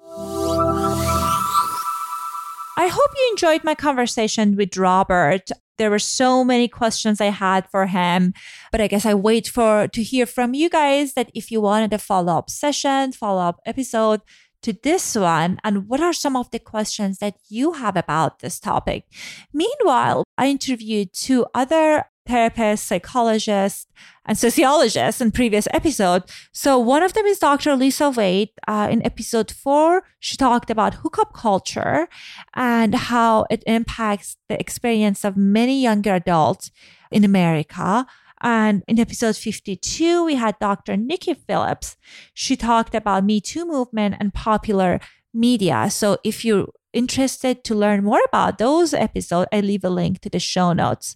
I 2.78 2.88
hope 2.88 3.12
you 3.16 3.28
enjoyed 3.32 3.64
my 3.64 3.76
conversation 3.76 4.56
with 4.56 4.78
Robert. 4.78 5.50
There 5.78 5.90
were 5.90 6.00
so 6.00 6.44
many 6.44 6.68
questions 6.68 7.22
I 7.22 7.26
had 7.26 7.70
for 7.70 7.88
him, 7.88 8.34
but 8.72 8.82
I 8.82 8.88
guess 8.88 9.06
I 9.06 9.14
wait 9.14 9.48
for 9.48 9.88
to 9.88 10.04
hear 10.04 10.26
from 10.26 10.54
you 10.54 10.70
guys 10.70 11.14
that 11.14 11.30
if 11.34 11.52
you 11.52 11.62
wanted 11.62 11.94
a 11.94 11.98
follow-up 11.98 12.50
session, 12.50 13.14
follow-up 13.14 13.60
episode 13.66 14.22
to 14.62 14.74
this 14.74 15.16
one 15.16 15.60
and 15.64 15.88
what 15.88 16.02
are 16.02 16.14
some 16.14 16.36
of 16.36 16.52
the 16.52 16.60
questions 16.60 17.20
that 17.20 17.36
you 17.50 17.74
have 17.74 17.96
about 17.96 18.40
this 18.40 18.60
topic. 18.60 19.06
Meanwhile, 19.54 20.24
I 20.38 20.48
interviewed 20.50 21.14
two 21.14 21.46
other 21.54 22.06
therapists, 22.30 22.80
psychologists, 22.80 23.88
and 24.26 24.38
sociologists 24.38 25.20
in 25.20 25.32
previous 25.32 25.68
episode. 25.74 26.24
So 26.52 26.78
one 26.78 27.02
of 27.02 27.14
them 27.14 27.26
is 27.26 27.40
Dr. 27.40 27.76
Lisa 27.76 28.12
Wade. 28.12 28.50
Uh, 28.68 28.88
in 28.92 29.04
episode 29.04 29.52
four, 29.52 30.04
she 30.20 30.38
talked 30.38 30.70
about 30.70 30.96
hookup 30.96 31.34
culture 31.34 32.08
and 32.54 32.94
how 32.94 33.46
it 33.50 33.64
impacts 33.66 34.38
the 34.48 34.60
experience 34.60 35.26
of 35.26 35.36
many 35.36 35.82
younger 35.82 36.14
adults 36.14 36.72
in 37.12 37.24
America. 37.24 38.06
And 38.42 38.84
in 38.88 39.00
episode 39.00 39.36
52, 39.36 40.26
we 40.26 40.36
had 40.36 40.58
Dr. 40.60 40.96
Nikki 40.96 41.34
Phillips. 41.34 41.98
She 42.34 42.56
talked 42.56 42.96
about 42.96 43.24
Me 43.24 43.42
Too 43.42 43.66
movement 43.66 44.16
and 44.20 44.34
popular 44.34 45.00
media. 45.34 45.90
So 45.90 46.18
if 46.24 46.46
you're 46.46 46.68
interested 46.94 47.64
to 47.64 47.76
learn 47.76 48.04
more 48.04 48.22
about 48.28 48.58
those 48.58 48.94
episodes, 48.94 49.48
I 49.52 49.60
leave 49.60 49.84
a 49.84 49.90
link 49.90 50.22
to 50.22 50.30
the 50.30 50.40
show 50.40 50.74
notes. 50.74 51.16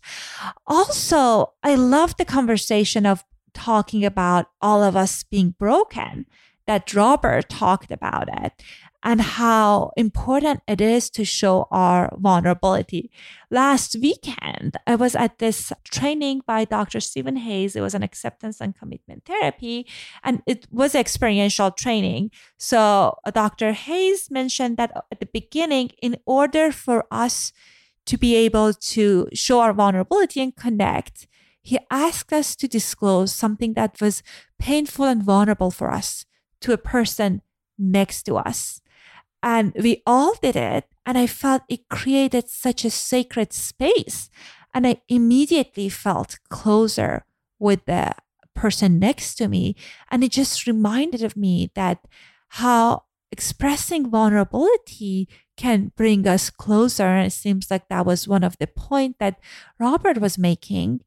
Also, 0.67 1.53
I 1.63 1.75
love 1.75 2.17
the 2.17 2.25
conversation 2.25 3.05
of 3.05 3.23
talking 3.53 4.03
about 4.03 4.47
all 4.61 4.83
of 4.83 4.95
us 4.95 5.23
being 5.23 5.55
broken 5.57 6.25
that 6.65 6.93
Robert 6.93 7.49
talked 7.49 7.91
about 7.91 8.29
it 8.43 8.53
and 9.03 9.19
how 9.21 9.91
important 9.97 10.61
it 10.67 10.79
is 10.79 11.09
to 11.09 11.25
show 11.25 11.67
our 11.71 12.09
vulnerability. 12.17 13.11
Last 13.51 13.97
weekend, 14.01 14.77
I 14.87 14.95
was 14.95 15.13
at 15.13 15.39
this 15.39 15.73
training 15.83 16.41
by 16.47 16.63
Dr. 16.63 17.01
Stephen 17.01 17.35
Hayes. 17.35 17.75
It 17.75 17.81
was 17.81 17.93
an 17.93 18.01
acceptance 18.01 18.61
and 18.61 18.75
commitment 18.75 19.25
therapy, 19.25 19.85
and 20.23 20.41
it 20.47 20.65
was 20.71 20.95
experiential 20.95 21.69
training. 21.69 22.31
So, 22.57 23.17
uh, 23.25 23.31
Dr. 23.31 23.73
Hayes 23.73 24.31
mentioned 24.31 24.77
that 24.77 24.91
at 25.11 25.19
the 25.19 25.27
beginning, 25.27 25.91
in 26.01 26.17
order 26.25 26.71
for 26.71 27.05
us 27.11 27.51
to 28.05 28.17
be 28.17 28.35
able 28.35 28.73
to 28.73 29.27
show 29.33 29.59
our 29.59 29.73
vulnerability 29.73 30.41
and 30.41 30.55
connect, 30.55 31.27
he 31.61 31.77
asked 31.91 32.33
us 32.33 32.55
to 32.57 32.67
disclose 32.67 33.33
something 33.33 33.73
that 33.73 33.99
was 34.01 34.23
painful 34.59 35.05
and 35.05 35.23
vulnerable 35.23 35.71
for 35.71 35.91
us 35.91 36.25
to 36.61 36.73
a 36.73 36.77
person 36.77 37.41
next 37.77 38.23
to 38.23 38.35
us. 38.35 38.81
And 39.43 39.73
we 39.75 40.01
all 40.07 40.33
did 40.41 40.55
it. 40.55 40.85
And 41.05 41.17
I 41.17 41.27
felt 41.27 41.63
it 41.67 41.89
created 41.89 42.49
such 42.49 42.85
a 42.85 42.89
sacred 42.89 43.51
space. 43.51 44.29
And 44.73 44.87
I 44.87 45.01
immediately 45.09 45.89
felt 45.89 46.39
closer 46.49 47.25
with 47.59 47.85
the 47.85 48.13
person 48.55 48.99
next 48.99 49.35
to 49.35 49.47
me. 49.49 49.75
And 50.09 50.23
it 50.23 50.31
just 50.31 50.65
reminded 50.65 51.23
of 51.23 51.35
me 51.35 51.71
that 51.75 51.99
how 52.47 53.03
expressing 53.31 54.09
vulnerability 54.09 55.27
can 55.57 55.91
bring 55.97 56.25
us 56.27 56.49
closer. 56.49 57.03
And 57.03 57.27
it 57.27 57.31
seems 57.31 57.69
like 57.69 57.89
that 57.89 58.05
was 58.05 58.27
one 58.27 58.43
of 58.43 58.57
the 58.59 58.67
point 58.67 59.17
that 59.19 59.39
Robert 59.77 60.19
was 60.19 60.37
making. 60.37 61.01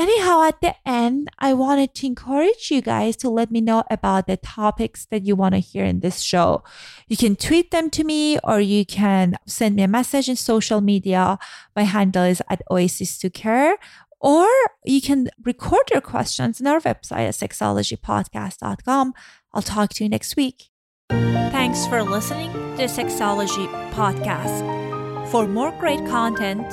Anyhow, 0.00 0.44
at 0.44 0.62
the 0.62 0.74
end, 0.88 1.28
I 1.38 1.52
wanted 1.52 1.94
to 1.96 2.06
encourage 2.06 2.70
you 2.70 2.80
guys 2.80 3.16
to 3.18 3.28
let 3.28 3.50
me 3.50 3.60
know 3.60 3.84
about 3.90 4.26
the 4.26 4.38
topics 4.38 5.04
that 5.10 5.26
you 5.26 5.36
want 5.36 5.52
to 5.54 5.58
hear 5.58 5.84
in 5.84 6.00
this 6.00 6.22
show. 6.22 6.64
You 7.06 7.18
can 7.18 7.36
tweet 7.36 7.70
them 7.70 7.90
to 7.90 8.02
me 8.02 8.38
or 8.42 8.60
you 8.60 8.86
can 8.86 9.36
send 9.44 9.76
me 9.76 9.82
a 9.82 9.88
message 9.88 10.30
in 10.30 10.36
social 10.36 10.80
media. 10.80 11.38
My 11.76 11.82
handle 11.82 12.24
is 12.24 12.40
at 12.48 12.62
Oasis 12.70 13.18
to 13.18 13.28
Care. 13.28 13.76
Or 14.20 14.48
you 14.86 15.02
can 15.02 15.28
record 15.44 15.90
your 15.92 16.00
questions 16.00 16.62
on 16.62 16.66
our 16.66 16.80
website 16.80 17.28
at 17.28 17.34
sexologypodcast.com. 17.34 19.12
I'll 19.52 19.60
talk 19.60 19.90
to 19.90 20.04
you 20.04 20.08
next 20.08 20.34
week. 20.34 20.70
Thanks 21.10 21.86
for 21.86 22.02
listening 22.02 22.50
to 22.78 22.84
Sexology 22.84 23.68
Podcast. 23.92 24.64
For 25.30 25.46
more 25.46 25.72
great 25.72 26.06
content, 26.06 26.66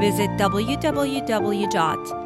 visit 0.00 0.30
www 0.30 2.25